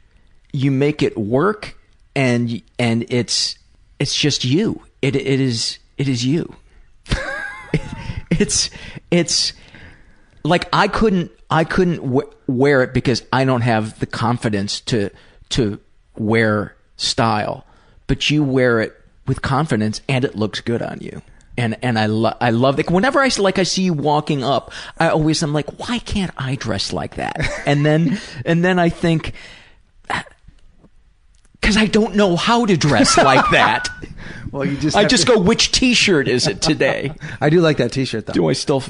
[0.52, 1.76] You make it work,
[2.14, 3.58] and and it's
[3.98, 4.82] it's just you.
[5.02, 6.54] It it is it is you.
[8.30, 8.70] it's
[9.10, 9.52] it's
[10.44, 15.10] like I couldn't I couldn't w- wear it because I don't have the confidence to
[15.50, 15.80] to
[16.16, 17.64] wear style,
[18.06, 18.94] but you wear it
[19.26, 21.22] with confidence and it looks good on you.
[21.56, 22.90] And and I love I love it.
[22.90, 26.56] Whenever I like I see you walking up, I always I'm like, why can't I
[26.56, 27.36] dress like that?
[27.66, 29.34] And then and then I think
[30.10, 30.22] uh,
[31.60, 33.88] because I don't know how to dress like that.
[34.50, 37.12] Well, you just I just to- go, which T-shirt is it today?
[37.40, 38.32] I do like that t-shirt though.
[38.32, 38.82] Do I still?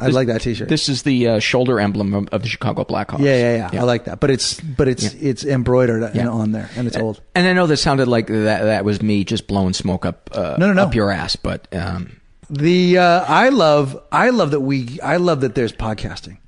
[0.00, 0.68] I like that t-shirt.
[0.68, 3.20] This is the uh, shoulder emblem of, of the Chicago Blackhawks.
[3.20, 4.20] yeah, yeah, yeah, I like that.
[4.20, 6.28] But it's but it's it's embroidered Yeah.
[6.28, 7.20] on there and it's old.
[7.34, 10.56] And I know this sounded like that that was me just blowing smoke up uh,
[10.58, 10.82] No, no, no.
[10.84, 12.20] up your ass, but um,
[12.50, 16.38] The uh, I love I love that we I love that there's podcasting.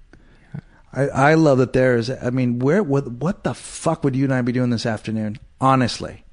[0.92, 4.34] I, I love that there's I mean where what what the fuck would you and
[4.34, 5.38] I be doing this afternoon?
[5.60, 6.24] Honestly.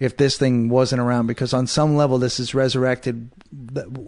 [0.00, 3.30] If this thing wasn't around because on some level this is resurrected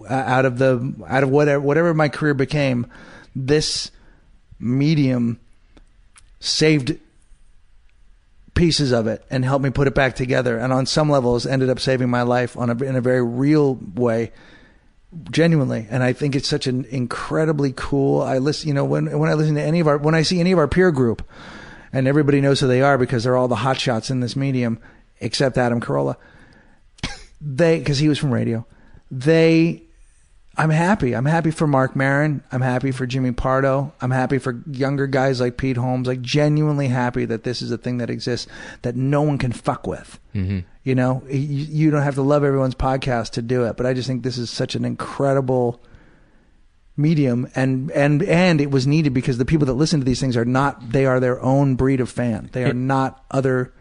[0.08, 2.86] out of the out of whatever whatever my career became
[3.36, 3.90] this
[4.58, 5.38] medium
[6.40, 6.98] saved
[8.54, 11.70] pieces of it and helped me put it back together and on some levels ended
[11.70, 14.32] up saving my life on a, in a very real way
[15.30, 15.86] genuinely.
[15.90, 19.34] And i think it's such an incredibly cool i listen you know when when i
[19.34, 21.22] listen to any of our when i see any of our peer group
[21.92, 24.78] and everybody knows who they are because they're all the hot shots in this medium
[25.22, 26.16] except adam carolla.
[27.40, 28.66] They because he was from radio.
[29.10, 29.82] They
[30.56, 31.14] i'm happy.
[31.14, 32.42] I'm happy for Marc Maron.
[32.52, 33.92] i'm happy for jimmy pardo.
[34.00, 36.06] I'm happy for younger guys like pete holmes.
[36.06, 38.46] Like genuinely happy that this is a thing that exists
[38.82, 40.20] that no one can fuck with.
[40.34, 40.64] Mhm.
[40.84, 43.92] you know you, you don't have to love everyone's podcast to do it but i
[43.92, 45.80] just think this is such an incredible
[46.96, 50.36] medium and and and it was needed because the people that listen to these things
[50.36, 52.48] are not they are their own breed of fan.
[52.52, 53.72] They are not other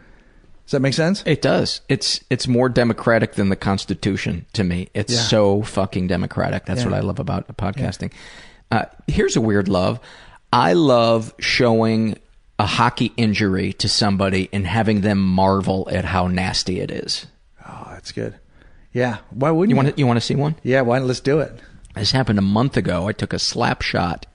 [0.72, 1.82] does that make sense it does.
[1.90, 4.88] It's it's more democratic than the Constitution to me.
[4.94, 5.20] It's Yeah.
[5.20, 6.66] so fucking democratic.
[6.66, 6.88] That's Yeah.
[6.92, 8.14] what I love about podcasting.
[8.72, 10.00] Uh, here's a weird love.
[10.54, 12.18] I love showing
[12.58, 17.26] a hockey injury to somebody and having them marvel at how nasty it is.
[17.68, 18.36] oh that's good
[18.94, 20.56] yeah why wouldn't You you, want to you want to see one?
[20.64, 21.54] yeah why not let's do it
[21.96, 23.08] This happened a month ago.
[23.10, 24.26] I took a slap shot.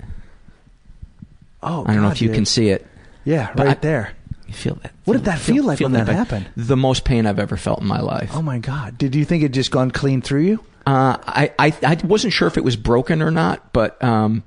[1.63, 2.35] oh I don't know if you dude.
[2.37, 2.87] can see it.
[3.25, 4.13] yeah right I- there
[4.47, 4.93] You feel that?
[5.05, 6.17] What did that feel like when that pain.
[6.17, 6.49] happened?
[6.57, 8.31] The most pain I've ever felt in my life.
[8.35, 11.75] oh my god did you think it just gone clean through you Uh, I, I
[11.83, 14.45] I wasn't sure if it was broken or not, but um,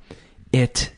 [0.54, 0.92] it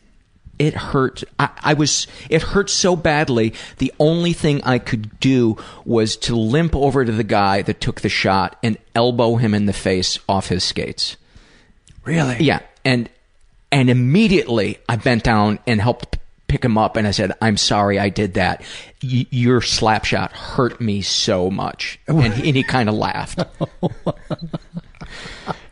[0.60, 1.24] it hurt.
[1.40, 3.56] I, I was it hurt so badly.
[3.80, 8.02] The only thing I could do was to limp over to the guy that took
[8.02, 11.18] the shot and elbow him in the face off his skates.
[12.06, 13.10] really Yeah, and
[13.72, 16.20] and immediately I bent down and helped
[16.52, 18.62] pick him up, and I said, "I'm sorry, I did that.
[19.02, 23.40] Y- your slap shot hurt me so much." And he, and he kind of laughed.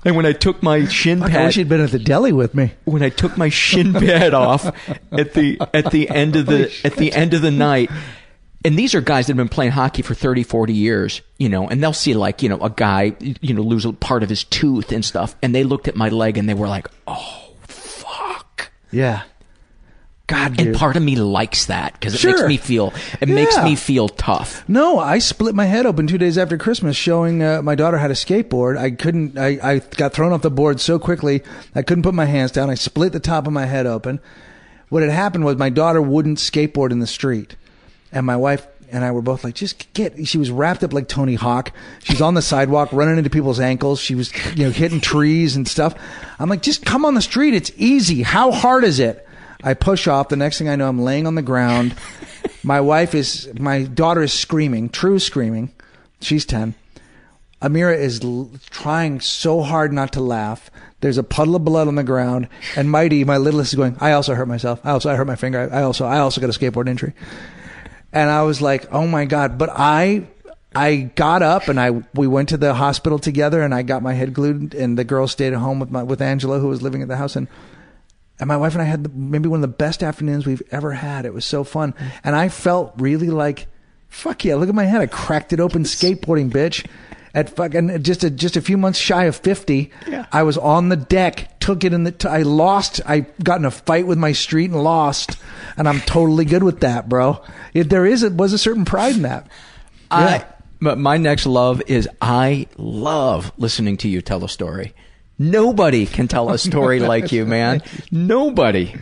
[0.05, 2.32] and when I took my shin Fuck, I pad, wish you'd been at the deli
[2.32, 4.65] with me when I took my shin pad off
[5.11, 7.91] at the at the end of the at the end of the night,
[8.63, 11.67] and these are guys that have been playing hockey for 30, 40 years, you know,
[11.67, 14.43] and they'll see like, you know, a guy, you know, lose a part of his
[14.43, 15.36] tooth and stuff.
[15.41, 18.71] And they looked at my leg and they were like, oh, fuck.
[18.91, 19.23] Yeah.
[20.30, 20.67] God, dude.
[20.67, 22.32] And part of me likes that because it Sure.
[22.32, 24.63] makes me feel, it makes me feel tough.
[24.69, 28.07] No, I split my head open two days after Christmas showing uh, my daughter how
[28.07, 28.77] to skateboard.
[28.77, 31.41] I couldn't, I, I got thrown off the board so quickly,
[31.75, 32.69] I couldn't put my hands down.
[32.69, 34.19] I split the top of my head open.
[34.89, 37.55] What had happened was my daughter wouldn't skateboard in the street.
[38.11, 41.07] And my wife and I were both like, just get, she was wrapped up like
[41.07, 41.71] Tony Hawk.
[42.03, 43.99] She's on the sidewalk running into people's ankles.
[43.99, 45.93] She was, you know, hitting trees and stuff.
[46.39, 47.53] I'm like, just come on the street.
[47.53, 48.23] It's easy.
[48.23, 49.27] How hard is it?
[49.64, 50.30] I push off.
[50.30, 51.95] The next thing I know, I'm laying on the ground.
[52.64, 55.72] My wife is, my daughter is screaming, true screaming.
[56.20, 56.76] She's 10.
[57.62, 60.70] Amiira is l- trying so hard not to laugh.
[61.01, 63.95] There's a puddle of blood on the ground, and Mighty, my littlest, is going.
[63.99, 64.82] I also hurt myself.
[64.84, 65.70] I also I hurt my finger.
[65.72, 67.14] I, I also I also got a skateboard injury.
[68.12, 69.57] And I was like, oh my god!
[69.57, 70.28] But I
[70.76, 74.14] I got up and I we went to the hospital together, and I got my
[74.14, 77.01] head glued, and the girl stayed at home with my with Angela, who was living
[77.01, 77.47] at the house, and
[78.40, 80.94] and my wife and I had the, maybe one of the best afternoons we've ever
[80.94, 81.26] had.
[81.26, 83.68] It was so fun, and I felt really like,
[84.08, 84.56] fuck yeah!
[84.56, 85.02] Look at my head.
[85.02, 86.86] I cracked it open skateboarding, bitch.
[87.32, 89.92] At fucking just a just a few months shy of fifty,
[90.32, 91.60] I was on the deck.
[91.60, 92.12] Took it in the.
[92.12, 93.02] T- I lost.
[93.06, 95.38] I got in a fight with my street and lost,
[95.78, 97.44] and I'm totally good with that, bro.
[97.76, 99.48] It, there is a, was a certain pride in that.
[100.10, 100.46] I,
[100.82, 104.96] but my next love is I love listening to you tell a story.
[105.40, 107.82] Nobody can tell a story like you, man.
[108.12, 108.96] Nobody.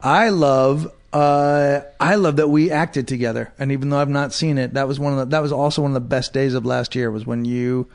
[0.00, 4.58] I love uh, I love that we acted together, and even though I've not seen
[4.58, 6.66] it, that was one of the, that was also one of the best days of
[6.66, 7.10] last year.
[7.10, 7.88] Was when you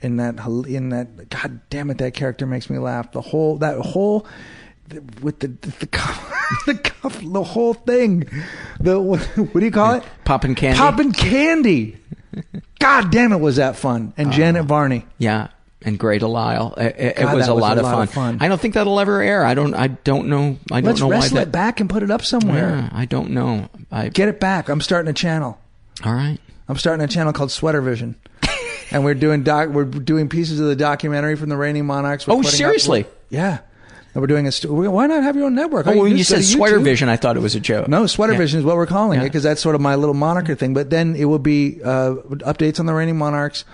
[0.00, 3.12] in that in that God damn it, that character makes me laugh.
[3.12, 4.26] The whole that whole
[5.22, 8.28] with the the, the, cuff, the, cuff, the whole thing.
[8.80, 10.04] The what, what do you call it?
[10.24, 10.78] Popping candy.
[10.78, 11.96] Popping candy.
[12.80, 14.12] God damn it, was that fun?
[14.16, 15.06] And Janet Varney.
[15.18, 15.48] Yeah,
[15.84, 16.74] and Grey DeLisle.
[16.78, 18.02] It, it, God, was, a, was lot, a of, lot fun.
[18.02, 18.38] of fun.
[18.40, 19.44] I don't think that'll ever air.
[19.44, 19.74] I don't.
[19.74, 20.58] I don't know.
[20.72, 21.48] I don't Let's know why wrestle that.
[21.48, 22.70] it back and put it up somewhere.
[22.70, 23.68] Yeah, I don't know.
[23.92, 24.68] I Get it back.
[24.68, 25.58] I'm starting a channel.
[26.04, 26.38] all right.
[26.68, 28.16] I'm starting a channel called Sweater Vision.
[28.90, 32.26] and we're doing doc we're doing pieces of the documentary from the Reigning Monarchs.
[32.26, 33.04] We're Oh, putting up- seriously?
[33.28, 33.58] yeah.
[34.14, 35.88] And we're doing a st- why not have your own network?
[35.88, 36.78] Oh, when you said Sweater.
[36.78, 37.88] Vision, I thought it was a joke.
[37.88, 38.38] No, Sweater Yeah.
[38.38, 40.72] Vision is what we're calling it because that's sort of my little moniker thing.
[40.72, 42.14] But then it will be uh,
[42.46, 43.64] updates on the Reigning Monarchs,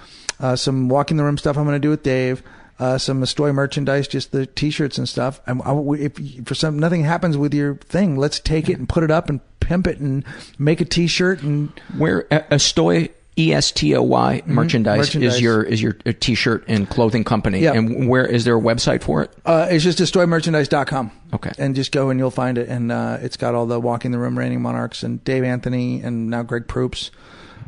[0.40, 2.42] uh, some walking the room stuff I'm going to do with Dave,
[2.78, 5.40] uh, some Estoy merchandise, just the T-shirts and stuff.
[5.46, 9.02] And I, if for some nothing happens with your thing, let's take it and put
[9.02, 10.24] it up and pimp it and
[10.58, 15.18] make a T-shirt and Where uh, Estoy E S T O Y merchandise, Mm-hmm.
[15.20, 15.34] Merchandise.
[15.36, 17.60] is your is your uh, t-shirt and clothing company.
[17.60, 17.72] Yeah.
[17.74, 19.30] And where is there a website for it?
[19.46, 21.10] Uh, it's just destroymerchandise.com.
[21.34, 21.52] Okay.
[21.58, 22.68] And just go and you'll find it.
[22.68, 26.28] And uh, it's got all the Walking the Room Reigning Monarchs and Dave Anthony and
[26.28, 27.10] now Greg Proops.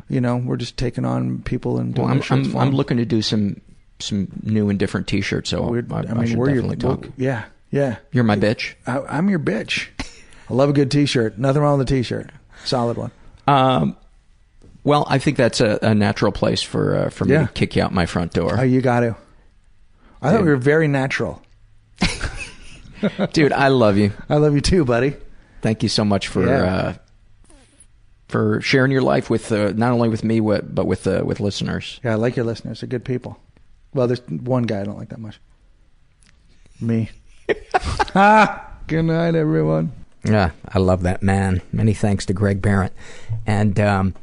[0.09, 3.05] You know, we're just taking on people and doing Well, I'm I'm, I'm looking to
[3.05, 3.61] do some
[3.99, 5.49] some new and different t-shirts.
[5.49, 7.13] So We're- I, I, I mean, should we're your, definitely talk.
[7.17, 7.97] yeah, yeah.
[8.11, 8.73] You're my bitch.
[8.85, 9.87] I, I'm your bitch.
[10.49, 11.37] I love a good T-shirt.
[11.37, 12.29] Nothing wrong with a T-shirt.
[12.65, 13.11] Solid one.
[13.47, 13.95] Um,
[14.83, 17.45] well, I think that's a, a natural place for uh, for me Yeah.
[17.47, 18.57] to kick you out my front door.
[18.59, 19.15] Oh, you got to.
[20.21, 21.41] I thought we were very natural.
[23.33, 24.11] Dude, I love you.
[24.29, 25.15] I love you too, buddy.
[25.61, 26.63] Thank you so much for Yeah.
[26.75, 26.93] uh,
[28.33, 31.99] for sharing your life with uh, not only with me but with uh, with listeners.
[32.03, 32.81] Yeah, I like your listeners.
[32.81, 33.37] They're good people.
[33.93, 35.39] Well, there's one guy I don't like that much.
[36.81, 37.11] Me.
[38.15, 39.91] ah, good night, everyone.
[40.23, 41.61] Yeah, I love that man.
[41.71, 42.89] Many thanks to Greg Behrendt.
[43.45, 44.15] And um,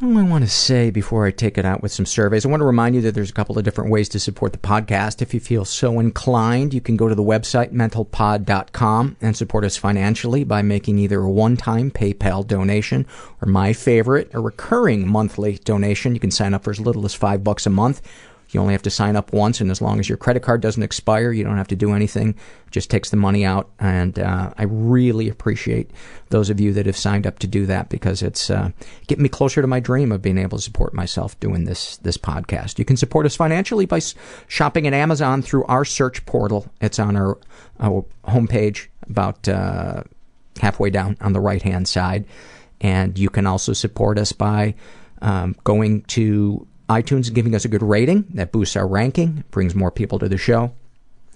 [0.00, 2.46] I want to say before I take it out with some surveys?
[2.46, 4.58] I want to remind you that there's a couple of different ways to support the
[4.58, 5.20] podcast.
[5.20, 9.76] If you feel so inclined, you can go to the website mentalpod.com and support us
[9.76, 13.06] financially by making either a one-time PayPal donation
[13.42, 16.14] or my favorite, a recurring monthly donation.
[16.14, 18.00] You can sign up for as little as five bucks a month.
[18.50, 20.82] You only have to sign up once, and as long as your credit card doesn't
[20.82, 22.30] expire, you don't have to do anything.
[22.30, 25.90] It just takes the money out, and uh, I really appreciate
[26.30, 28.70] those of you that have signed up to do that because it's uh,
[29.06, 32.16] getting me closer to my dream of being able to support myself doing this this
[32.16, 32.78] podcast.
[32.78, 34.00] You can support us financially by
[34.46, 36.66] shopping at Amazon through our search portal.
[36.80, 37.38] It's on our,
[37.80, 40.04] our homepage, about uh,
[40.60, 42.24] halfway down on the right hand side,
[42.80, 44.74] and you can also support us by
[45.20, 48.24] um, going to iTunes giving us a good rating.
[48.34, 50.72] That boosts our ranking, brings more people to the show.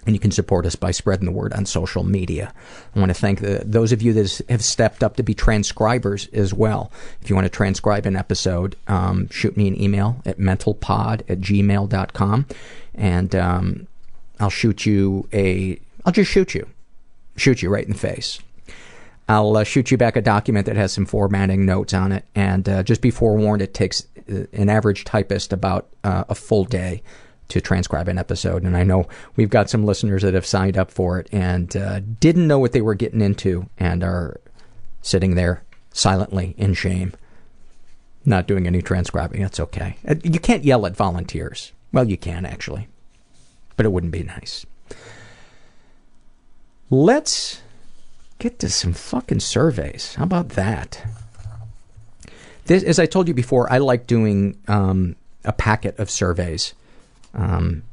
[0.05, 2.53] And you can support us by spreading the word on social media.
[2.93, 6.27] I want to thank the, those of you that have stepped up to be transcribers
[6.33, 6.91] as well.
[7.21, 11.39] If you want to transcribe an episode, um, shoot me an email at mentalpod at
[11.39, 12.45] gmail.com
[12.95, 13.87] and um,
[14.41, 16.67] I'll shoot you a, I'll just shoot you.
[17.37, 18.39] Shoot you right in the face.
[19.29, 22.25] I'll uh, shoot you back a document that has some formatting notes on it.
[22.35, 27.01] And uh, just be forewarned, it takes an average typist about uh, a full day
[27.49, 28.63] to transcribe an episode.
[28.63, 29.05] And I know
[29.35, 32.71] we've got some listeners that have signed up for it and uh, didn't know what
[32.71, 34.39] they were getting into and are
[35.01, 37.13] sitting there silently in shame,
[38.25, 39.41] not doing any transcribing.
[39.41, 39.97] That's okay.
[40.07, 41.73] Uh, You can't yell at volunteers.
[41.91, 42.87] Well, you can actually,
[43.75, 44.65] but it wouldn't be nice.
[46.89, 47.61] Let's
[48.39, 50.15] get to some fucking surveys.
[50.15, 51.05] How about that?
[52.65, 56.73] This, as I told you before, I like doing um, a packet of surveys.
[57.33, 57.83] Um,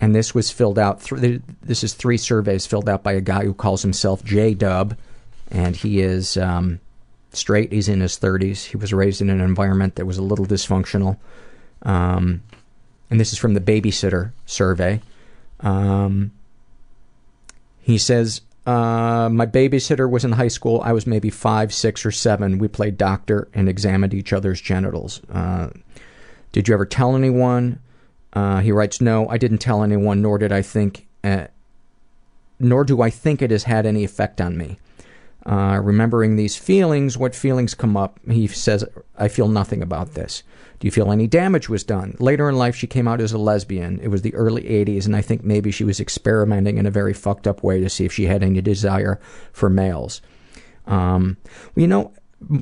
[0.00, 1.00] and this was filled out.
[1.00, 4.96] Th- this is three surveys filled out by a guy who calls himself J Dub,
[5.50, 6.80] and he is um,
[7.32, 7.72] straight.
[7.72, 8.64] He's in his thirties.
[8.66, 11.16] He was raised in an environment that was a little dysfunctional.
[11.82, 12.42] Um,
[13.08, 15.00] and this is from the babysitter survey.
[15.60, 16.32] Um,
[17.80, 20.80] he says, uh, my babysitter was in high school.
[20.84, 22.58] I was maybe five, six, or seven.
[22.58, 25.20] We played doctor and examined each other's genitals.
[25.30, 25.70] Uh,
[26.52, 27.80] did you ever tell anyone?
[28.32, 31.46] Uh, he writes, no, I didn't tell anyone, nor did I think, uh,
[32.58, 34.78] nor do I think it has had any effect on me.
[35.46, 38.18] Uh, remembering these feelings, what feelings come up?
[38.30, 38.84] He says,
[39.18, 40.42] I feel nothing about this.
[40.80, 42.16] Do you feel any damage was done?
[42.18, 44.00] Later in life, she came out as a lesbian.
[44.00, 47.12] It was the early 80s, and I think maybe she was experimenting in a very
[47.12, 49.20] fucked up way to see if she had any desire
[49.52, 50.22] for males.
[50.86, 51.36] Um,
[51.76, 52.12] you know,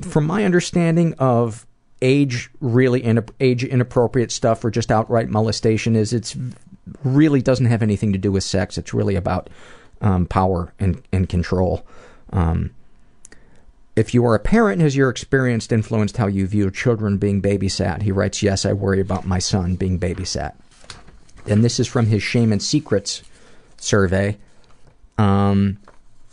[0.01, 1.65] from my understanding of
[2.01, 6.35] age really in, age inappropriate stuff or just outright molestation is it's
[7.03, 8.77] really doesn't have anything to do with sex.
[8.77, 9.49] It's really about
[10.01, 11.85] um, power and, and control.
[12.33, 12.71] Um,
[13.95, 18.01] if you are a parent, has your experience influenced how you view children being babysat?
[18.01, 20.55] He writes, Yes, I worry about my son being babysat.
[21.45, 23.21] And this is from his Shame and Secrets
[23.77, 24.37] survey.
[25.17, 25.77] Um,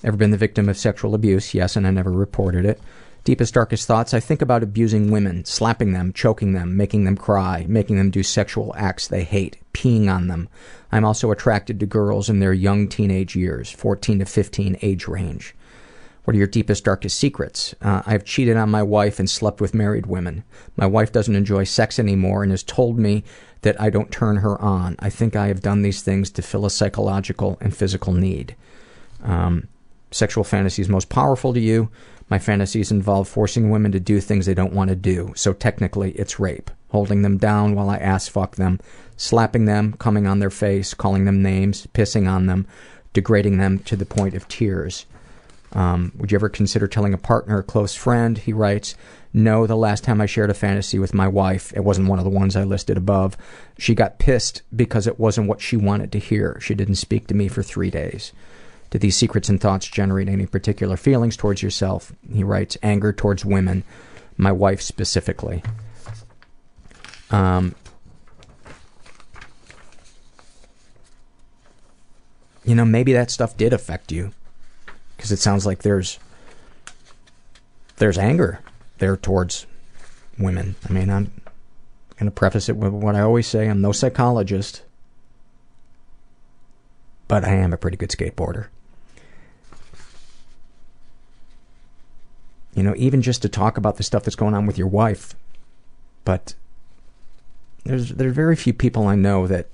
[0.03, 1.53] ever been the victim of sexual abuse?
[1.53, 2.81] Yes, and I never reported it.
[3.25, 4.15] Deepest, darkest thoughts.
[4.15, 8.23] I think about abusing women, slapping them, choking them, making them cry, making them do
[8.23, 10.49] sexual acts they hate, peeing on them.
[10.91, 15.55] I'm also attracted to girls in their young teenage years, 14 to 15 age range.
[16.31, 17.75] What are your deepest, darkest secrets?
[17.83, 20.45] Uh, I've cheated on my wife and slept with married women.
[20.77, 23.25] My wife doesn't enjoy sex anymore and has told me
[23.63, 24.95] that I don't turn her on.
[25.01, 28.55] I think I have done these things to fill a psychological and physical need.
[29.25, 29.67] Um,
[30.13, 31.91] sexual fantasies most powerful to you.
[32.29, 36.13] My fantasies involve forcing women to do things they don't want to do, so technically
[36.13, 36.71] it's rape.
[36.91, 38.79] Holding them down while I ass fuck them,
[39.17, 42.69] slapping them, coming on their face, calling them names, pissing on them,
[43.15, 45.07] degrading them to the point of tears.
[45.73, 48.37] Um, would you ever consider telling a partner or close friend?
[48.37, 48.97] He writes,
[49.33, 52.25] No, the last time I shared a fantasy with my wife, it wasn't one of
[52.25, 53.37] the ones I listed above.
[53.79, 56.59] She got pissed because it wasn't what she wanted to hear.
[56.61, 58.33] She didn't speak to me for three days.
[58.91, 62.13] Do these secrets and thoughts generate any particular feelings towards yourself?
[62.33, 63.85] He writes, Anger towards women,
[64.37, 65.63] my wife specifically.
[67.31, 67.77] Um,
[72.65, 74.33] you know, maybe that stuff did affect you
[75.21, 76.19] because it sounds like there's
[77.97, 78.61] there's anger
[78.97, 79.67] there towards
[80.39, 80.77] women.
[80.89, 81.31] I mean, I'm
[82.17, 84.81] going to preface it with what I always say: I'm no psychologist,
[87.29, 88.69] but I am a pretty good skateboarder.
[92.75, 95.35] You know, even just to talk about the stuff that's going on with your wife,
[96.25, 96.55] but
[97.85, 99.67] there's there are very few people I know that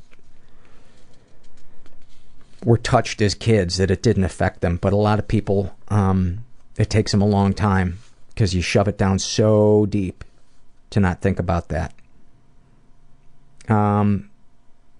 [2.66, 6.44] were touched as kids that it didn't affect them, but a lot of people, um,
[6.76, 10.24] it takes them a long time because you shove it down so deep
[10.90, 11.94] to not think about that.
[13.68, 14.30] Um,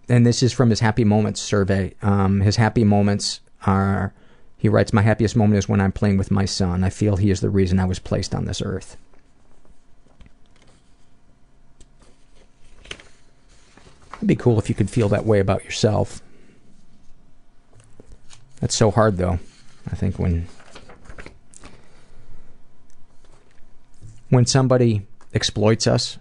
[0.09, 1.93] and this is from his happy moments survey.
[2.02, 4.14] Um, his happy moments are,
[4.56, 6.84] he writes, My happiest moment is when I'm playing with my son.
[6.84, 8.97] I feel he is the reason I was placed on this earth.
[14.18, 16.22] It'd be cool if you could feel that way about yourself.
[18.60, 19.38] That's so hard, though.
[19.90, 20.48] I think when
[24.28, 26.18] when somebody exploits us,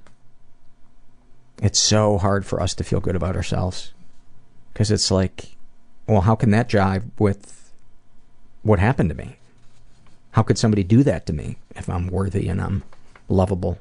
[1.61, 3.93] it's so hard for us to feel good about ourselves
[4.73, 5.55] because it's like,
[6.07, 7.71] well, how can that jive with
[8.61, 9.37] what happened to me?
[10.31, 12.83] How could somebody do that to me if I'm worthy and I'm
[13.29, 13.79] lovable?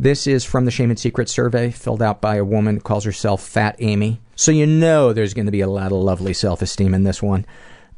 [0.00, 3.04] This is from the Shame and Secret survey filled out by a woman who calls
[3.04, 4.18] herself Fat Amy.
[4.34, 7.44] So you know there's going to be a lot of lovely self-esteem in this one.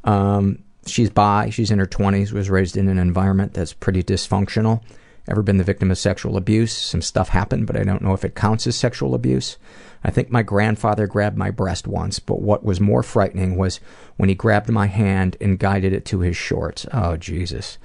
[0.03, 4.83] Um, she's bi, she's in her 20s, was raised in an environment that's pretty dysfunctional.
[5.29, 6.73] Ever been the victim of sexual abuse?
[6.73, 9.57] Some stuff happened, but I don't know if it counts as sexual abuse.
[10.03, 13.79] I think my grandfather grabbed my breast once, but what was more frightening was
[14.17, 16.85] when he grabbed my hand and guided it to his shorts.
[16.91, 17.77] Oh, Jesus.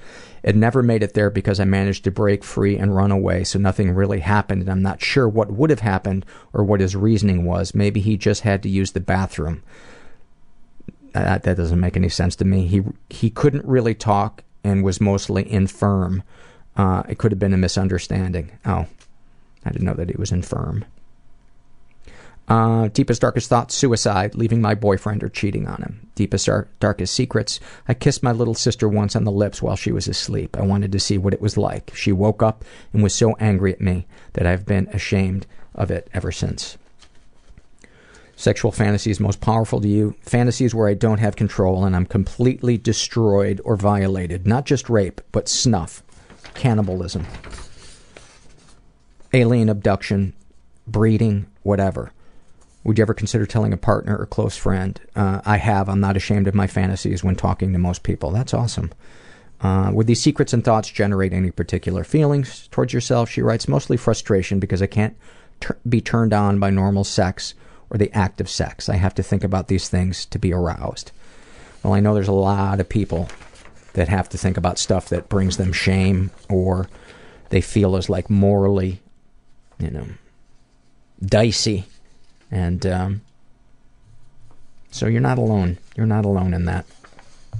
[0.43, 3.59] It never made it there because I managed to break free and run away, so
[3.59, 7.45] nothing really happened, and I'm not sure what would have happened or what his reasoning
[7.45, 7.73] was.
[7.75, 9.63] Maybe he just had to use the bathroom.
[11.13, 12.67] That, that doesn't make any sense to me.
[12.67, 16.23] He he couldn't really talk and was mostly infirm.
[16.77, 18.51] Uh, it could have been a misunderstanding.
[18.65, 18.85] Oh,
[19.65, 20.85] I didn't know that he was infirm.
[22.49, 26.09] Uh, deepest, darkest thoughts, suicide, leaving my boyfriend or cheating on him.
[26.15, 29.91] Deepest, dar- darkest secrets, I kissed my little sister once on the lips while she
[29.91, 30.57] was asleep.
[30.57, 31.91] I wanted to see what it was like.
[31.93, 35.45] She woke up and was so angry at me that I've been ashamed
[35.75, 36.79] of it ever since.
[38.35, 40.15] Sexual fantasies most powerful to you.
[40.21, 44.47] Fantasies where I don't have control and I'm completely destroyed or violated.
[44.47, 46.01] Not just rape, but snuff,
[46.55, 47.27] cannibalism,
[49.33, 50.33] alien abduction,
[50.87, 52.11] breeding, whatever.
[52.83, 54.99] Would you ever consider telling a partner or close friend?
[55.15, 55.89] Uh, I have.
[55.89, 58.31] I'm not ashamed of my fantasies when talking to most people.
[58.31, 58.91] That's awesome.
[59.61, 63.29] Uh, would these secrets and thoughts generate any particular feelings towards yourself?
[63.29, 65.17] She writes, mostly frustration because I can't
[65.59, 67.53] ter- be turned on by normal sex
[67.89, 68.87] or the act of sex.
[68.87, 71.11] I have to think about these things to be aroused.
[71.83, 73.29] Well, I know there's a lot of people
[73.93, 76.87] that have to think about stuff that brings them shame or
[77.49, 79.01] they feel is like morally,
[79.79, 80.05] you know,
[81.21, 81.85] dicey.
[82.51, 83.21] And um,
[84.91, 85.77] so you're not alone.
[85.95, 86.85] You're not alone in that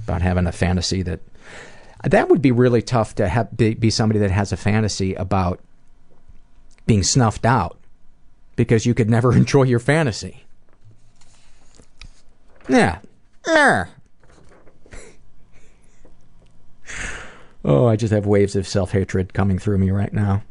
[0.04, 1.20] about having a fantasy that
[2.04, 5.60] that would be really tough to have, be, be somebody that has a fantasy about
[6.86, 7.78] being snuffed out
[8.56, 10.44] because you could never enjoy your fantasy.
[12.68, 13.00] Yeah.
[13.46, 13.86] Yeah.
[17.64, 20.42] oh, I just have waves of self hatred coming through me right now.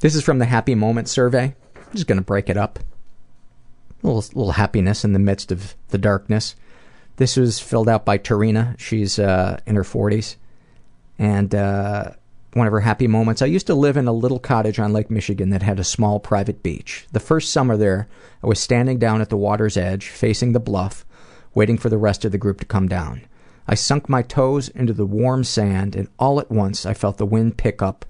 [0.00, 1.54] This is from the Happy Moment survey.
[1.76, 2.78] I'm just going to break it up.
[4.02, 6.56] A little, little happiness in the midst of the darkness.
[7.16, 8.78] This was filled out by Tarina.
[8.78, 10.36] She's uh, in her 40s.
[11.18, 12.10] And uh,
[12.54, 13.40] one of her happy moments.
[13.40, 16.20] I used to live in a little cottage on Lake Michigan that had a small
[16.20, 17.06] private beach.
[17.12, 18.08] The first summer there,
[18.42, 21.04] I was standing down at the water's edge, facing the bluff,
[21.54, 23.22] waiting for the rest of the group to come down.
[23.66, 27.26] I sunk my toes into the warm sand, and all at once I felt the
[27.26, 28.04] wind pick up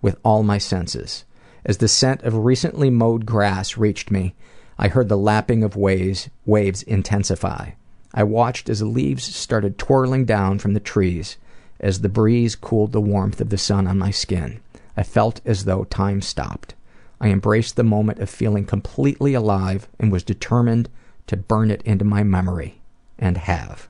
[0.00, 1.24] with all my senses.
[1.64, 4.34] As the scent of recently mowed grass reached me,
[4.78, 7.70] I heard the lapping of waves, waves intensify.
[8.14, 11.36] I watched as the leaves started twirling down from the trees
[11.80, 14.60] as the breeze cooled the warmth of the sun on my skin.
[14.96, 16.74] I felt as though time stopped.
[17.20, 20.88] I embraced the moment of feeling completely alive and was determined
[21.26, 22.80] to burn it into my memory.
[23.18, 23.88] And have.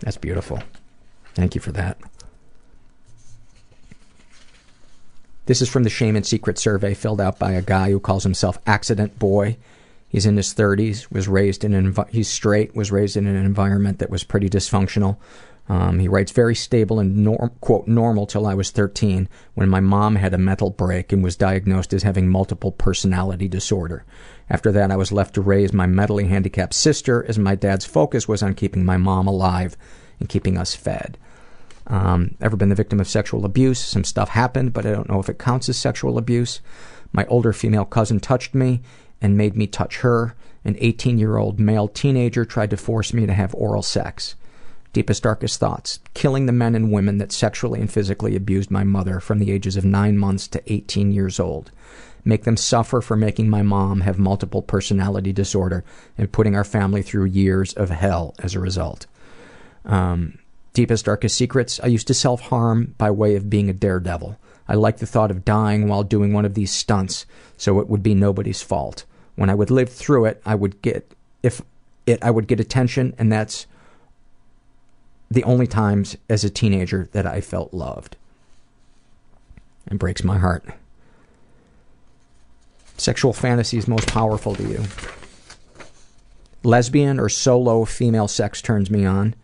[0.00, 0.62] That's beautiful.
[1.34, 1.98] Thank you for that.
[5.48, 8.22] This is from the Shame and Secret survey filled out by a guy who calls
[8.22, 9.56] himself Accident Boy.
[10.06, 13.34] He's in his 30s, was raised in an envi- he's straight, was raised in an
[13.34, 15.16] environment that was pretty dysfunctional.
[15.66, 19.80] Um, he writes, very stable and norm, quote, normal till I was 13 when my
[19.80, 24.04] mom had a mental break and was diagnosed as having multiple personality disorder.
[24.50, 28.28] After that, I was left to raise my mentally handicapped sister as my dad's focus
[28.28, 29.78] was on keeping my mom alive
[30.20, 31.16] and keeping us fed.
[31.88, 33.80] Um, ever been the victim of sexual abuse?
[33.80, 36.60] Some stuff happened, but I don't know if it counts as sexual abuse.
[37.12, 38.82] My older female cousin touched me
[39.20, 40.34] and made me touch her.
[40.64, 44.34] An 18 year old male teenager tried to force me to have oral sex.
[44.92, 46.00] Deepest, darkest thoughts.
[46.14, 49.76] Killing the men and women that sexually and physically abused my mother from the ages
[49.76, 51.70] of 9 months to 18 years old.
[52.24, 55.84] Make them suffer for making my mom have multiple personality disorder
[56.18, 59.06] and putting our family through years of hell as a result.
[59.84, 60.38] Um,
[60.78, 61.80] deepest, darkest secrets.
[61.82, 64.38] I used to self harm by way of being a daredevil.
[64.68, 67.26] I liked the thought of dying while doing one of these stunts,
[67.56, 69.04] so it would be nobody's fault.
[69.34, 71.62] When I would live through it, I would get if
[72.06, 73.66] it I would get attention, and that's
[75.28, 78.16] the only times as a teenager that I felt loved.
[79.90, 80.64] It breaks my heart.
[82.98, 84.84] Sexual fantasies most powerful to you.
[86.62, 89.34] Lesbian or solo female sex turns me on.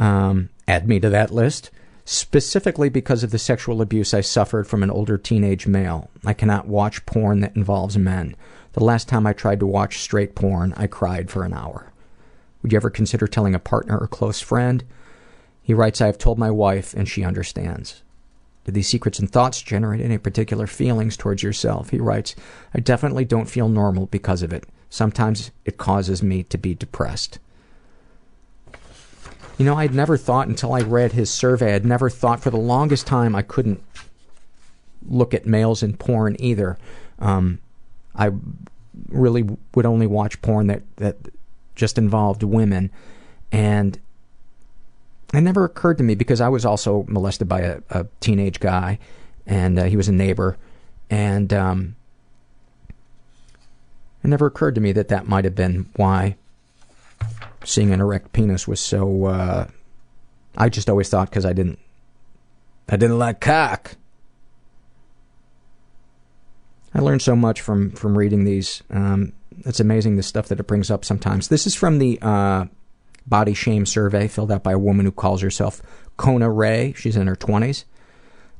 [0.00, 1.70] Um, add me to that list.
[2.04, 6.10] Specifically because of the sexual abuse I suffered from an older teenage male.
[6.24, 8.34] I cannot watch porn that involves men.
[8.72, 11.92] The last time I tried to watch straight porn, I cried for an hour.
[12.62, 14.82] Would you ever consider telling a partner or close friend?
[15.62, 18.02] He writes, I have told my wife and she understands.
[18.64, 21.90] Do these secrets and thoughts generate any particular feelings towards yourself?
[21.90, 22.34] He writes,
[22.74, 24.64] I definitely don't feel normal because of it.
[24.88, 27.38] Sometimes it causes me to be depressed.
[29.60, 32.56] You know, I'd never thought until I read his survey, I'd never thought for the
[32.56, 33.84] longest time I couldn't
[35.06, 36.78] look at males in porn either.
[37.18, 37.58] Um,
[38.16, 38.30] I
[39.10, 41.18] really would only watch porn that that
[41.74, 42.90] just involved women,
[43.52, 43.98] and
[45.34, 48.98] it never occurred to me because I was also molested by a, a teenage guy,
[49.46, 50.56] and uh, he was a neighbor,
[51.10, 51.96] and um,
[54.24, 56.36] it never occurred to me that that might have been why
[57.64, 59.26] seeing an erect penis was so.
[59.26, 59.68] Uh,
[60.56, 61.78] I just always thought because I didn't,
[62.88, 63.96] I didn't like cock.
[66.92, 68.82] I learned so much from from reading these.
[68.90, 69.32] Um,
[69.64, 71.48] it's amazing the stuff that it brings up sometimes.
[71.48, 72.64] This is from the uh,
[73.26, 75.82] body shame survey filled out by a woman who calls herself
[76.16, 76.94] Kona Ray.
[76.96, 77.84] She's in her twenties.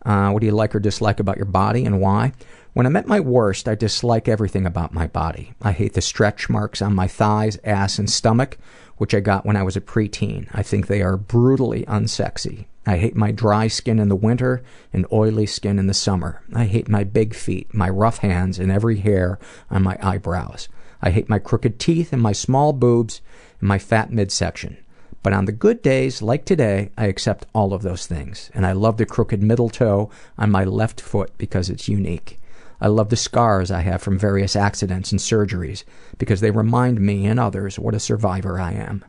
[0.05, 2.33] Uh, what do you like or dislike about your body and why?
[2.73, 5.53] When I'm at my worst, I dislike everything about my body.
[5.61, 8.59] I hate the stretch marks on my thighs, ass, and stomach,
[9.01, 10.47] which I got when I was a preteen.
[10.53, 12.67] I think they are brutally unsexy.
[12.85, 14.63] I hate my dry skin in the winter
[14.93, 16.43] and oily skin in the summer.
[16.53, 19.39] I hate my big feet, my rough hands, and every hair
[19.71, 20.69] on my eyebrows.
[21.01, 23.23] I hate my crooked teeth and my small boobs
[23.61, 24.77] and my fat midsection.
[25.23, 28.51] But on the good days, like today, I accept all of those things.
[28.53, 32.39] And I love the crooked middle toe on my left foot because it's unique.
[32.81, 35.85] I love the scars I have from various accidents and surgeries
[36.19, 39.05] because they remind me and others what a survivor I am.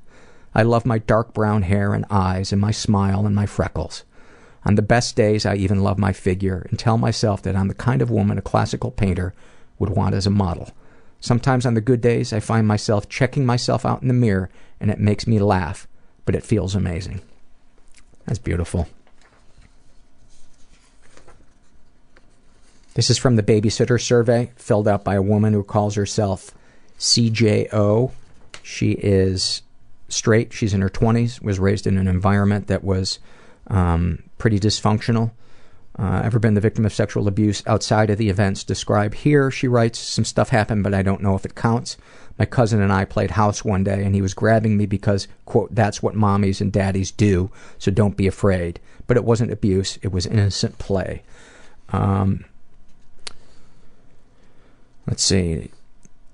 [0.53, 4.03] I love my dark brown hair and eyes and my smile and my freckles.
[4.65, 7.73] On the best days, I even love my figure and tell myself that I'm the
[7.73, 9.33] kind of woman a classical painter
[9.79, 10.71] would want as a model.
[11.21, 14.49] Sometimes on the good days, I find myself checking myself out in the mirror
[14.79, 15.87] and it makes me laugh,
[16.25, 17.21] but it feels amazing.
[18.25, 18.87] That's beautiful.
[22.93, 26.51] This is from the babysitter survey filled out by a woman who calls herself
[26.99, 28.11] CJO.
[28.63, 29.61] She is
[30.09, 30.51] straight.
[30.51, 33.19] She's in her 20s, was raised in an environment that was
[33.67, 35.31] um, pretty dysfunctional.
[35.97, 39.51] Uh, ever been the victim of sexual abuse outside of the events described here?
[39.51, 41.95] She writes, Some stuff happened, but I don't know if it counts.
[42.37, 45.73] My cousin and I played house one day, and he was grabbing me because, quote,
[45.75, 48.79] that's what mommies and daddies do, so don't be afraid.
[49.05, 51.23] But it wasn't abuse, it was innocent play.
[51.89, 52.45] Um,
[55.07, 55.71] let's see.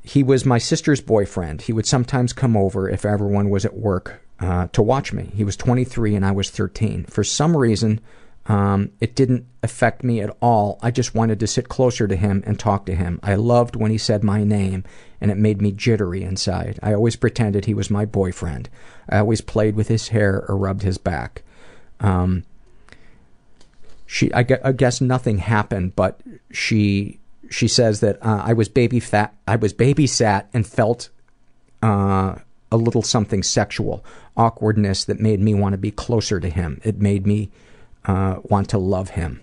[0.03, 1.63] He was my sister's boyfriend.
[1.63, 5.31] He would sometimes come over if everyone was at work uh, to watch me.
[5.35, 7.05] He was 23 and I was 13.
[7.05, 7.99] For some reason,
[8.47, 10.79] um, it didn't affect me at all.
[10.81, 13.19] I just wanted to sit closer to him and talk to him.
[13.21, 14.85] I loved when he said my name,
[15.19, 16.79] and it made me jittery inside.
[16.81, 18.69] I always pretended he was my boyfriend.
[19.09, 21.43] I always played with his hair or rubbed his back.
[21.99, 22.45] Um,
[24.05, 27.19] she, I, I guess nothing happened, but she
[27.49, 29.35] she says that uh, I was baby fat.
[29.47, 31.09] I was babysat and felt
[31.81, 32.35] uh,
[32.71, 34.03] a little something sexual,
[34.35, 36.81] awkwardness that made me want to be closer to him.
[36.83, 37.49] It made me
[38.05, 39.41] uh, want to love him.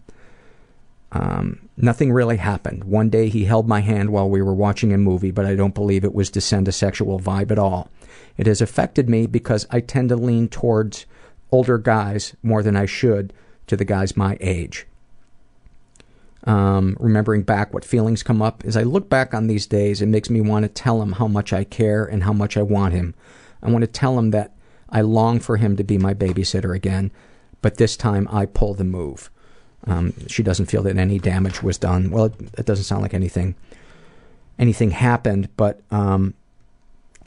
[1.13, 2.85] Um, nothing really happened.
[2.85, 5.75] One day he held my hand while we were watching a movie, but I don't
[5.75, 7.89] believe it was to send a sexual vibe at all.
[8.37, 11.07] It has affected me because I tend to lean towards
[11.53, 13.33] older guys more than I should
[13.69, 14.87] to the guys my age
[16.45, 18.65] um, remembering back what feelings come up.
[18.65, 21.27] As I look back on these days, it makes me want to tell him how
[21.27, 23.15] much I care and how much I want him.
[23.63, 24.55] I want to tell him that
[24.91, 27.11] I long for him to be my babysitter again,
[27.63, 29.31] but this time I pull the move.
[29.87, 32.11] Um, she doesn't feel that any damage was done.
[32.11, 33.55] Well, it, it doesn't sound like anything
[34.59, 36.35] anything happened, but um,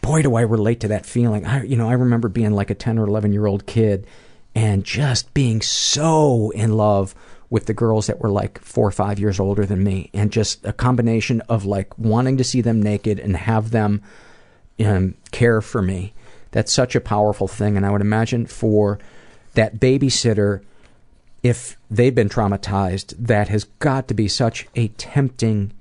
[0.01, 1.45] boy, do I relate to that feeling.
[1.45, 4.07] I, you know, I remember being like a ten or eleven year old kid
[4.55, 7.13] and just being so in love
[7.49, 10.65] with the girls that were like four or five years older than me, and just
[10.65, 14.01] a combination of like wanting to see them naked and have them
[14.83, 16.13] um, care for me.
[16.51, 18.99] That's such a powerful thing, and I would imagine for
[19.53, 20.61] that babysitter,
[21.43, 25.71] if they've been traumatized, that has got to be such a tempting,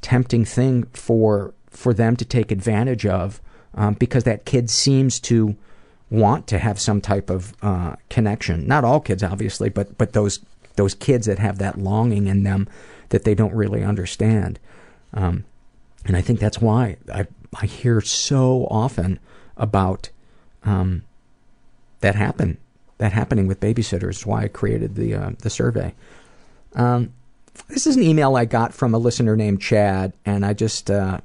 [0.00, 3.40] tempting thing for for them to take advantage of,
[3.74, 5.56] um, because that kid seems to
[6.08, 8.66] want to have some type of uh, connection.
[8.66, 10.40] Not all kids, obviously, but but those
[10.76, 12.68] those kids that have that longing in them
[13.08, 14.58] that they don't really understand.
[15.14, 15.44] Um,
[16.04, 17.26] and I think that's why I
[17.58, 19.18] I hear so often
[19.56, 20.10] about
[20.64, 21.02] um,
[22.00, 22.58] that happen
[22.98, 24.24] that happening with babysitters.
[24.24, 25.94] Why I created the uh, the survey.
[26.74, 27.12] Um,
[27.68, 31.20] this is an email I got from a listener named Chad, and I just uh,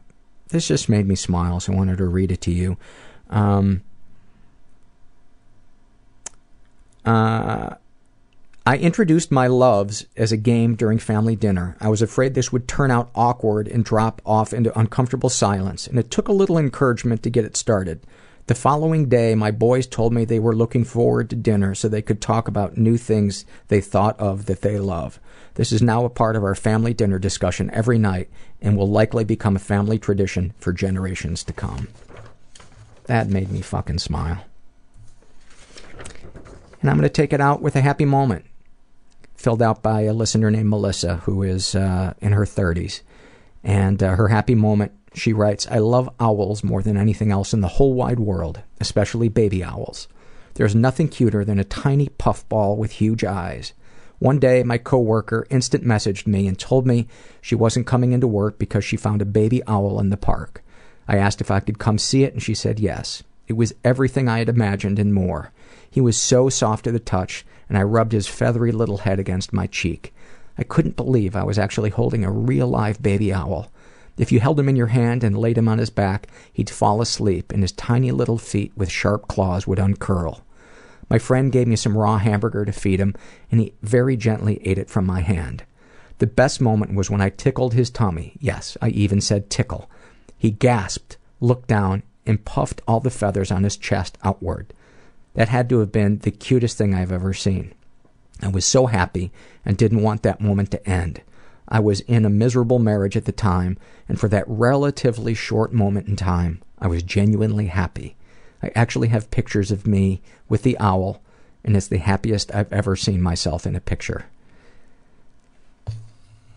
[0.50, 2.78] this just made me smile, so I wanted to read it to you.
[3.30, 3.82] Um,
[7.06, 7.76] uh,
[8.72, 11.76] I introduced my loves as a game during family dinner.
[11.82, 16.00] I was afraid this would turn out awkward and drop off into uncomfortable silence, and
[16.00, 18.00] it took a little encouragement to get it started.
[18.48, 22.02] The following day, my boys told me they were looking forward to dinner so they
[22.02, 25.20] could talk about new things they thought of that they love.
[25.56, 28.30] This is now a part of our family dinner discussion every night
[28.62, 31.90] and will likely become a family tradition for generations to come.
[33.04, 34.46] That made me fucking smile.
[36.80, 38.46] And I'm going to take it out with a happy moment
[39.42, 43.02] filled out by a listener named Melissa, who is uh, in her 30s.
[43.64, 47.62] And uh, her happy moment, she writes, I love owls more than anything else in
[47.62, 50.08] the whole wide world, especially baby owls.
[50.54, 53.74] There's nothing cuter than a tiny puffball with huge eyes.
[54.20, 57.08] One day, my coworker instant messaged me and told me
[57.42, 60.64] she wasn't coming into work because she found a baby owl in the park.
[61.08, 63.24] I asked if I could come see it, and she said yes.
[63.48, 65.52] It was everything I had imagined and more.
[65.90, 69.54] He was so soft to the touch, and I rubbed his feathery little head against
[69.54, 70.14] my cheek.
[70.58, 73.72] I couldn't believe I was actually holding a real live baby owl.
[74.18, 77.02] If you held him in your hand and laid him on his back, he'd fall
[77.02, 80.44] asleep, and his tiny little feet with sharp claws would uncurl.
[81.10, 83.16] My friend gave me some raw hamburger to feed him,
[83.50, 85.64] and he very gently ate it from my hand.
[86.18, 88.34] The best moment was when I tickled his tummy.
[88.42, 89.90] Yes, I even said tickle.
[90.38, 94.74] He gasped, looked down, and puffed all the feathers on his chest outward.
[95.34, 97.74] That had to have been the cutest thing I've ever seen.
[98.42, 99.32] I was so happy
[99.66, 101.22] and didn't want that moment to end.
[101.68, 103.78] I was in a miserable marriage at the time,
[104.10, 108.16] and for that relatively short moment in time, I was genuinely happy.
[108.62, 111.22] I actually have pictures of me with the owl,
[111.64, 114.26] and it's the happiest I've ever seen myself in a picture.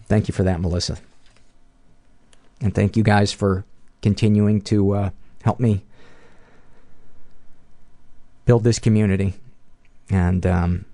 [0.07, 0.99] Thank you for that, Melissa.
[2.61, 3.65] And thank you guys for
[4.03, 5.11] continuing to uh,
[5.43, 5.85] help me
[8.45, 9.35] build this community.
[10.11, 10.85] And um,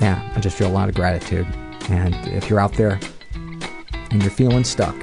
[0.00, 1.46] yeah, I just feel a lot of gratitude.
[1.90, 3.00] And if you're out there
[4.10, 4.96] and you're feeling stuck,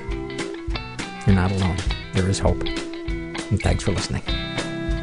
[1.26, 1.78] you're not alone.
[2.14, 2.62] There is hope.
[2.64, 4.24] And thanks for listening.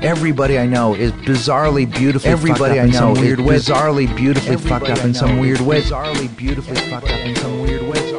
[0.03, 5.15] Everybody I know is bizarrely beautifully Everybody I know is bizarrely beautifully fucked up in
[5.15, 5.81] some weird way.
[5.81, 8.12] Bizarrely beautifully fucked up in some weird way.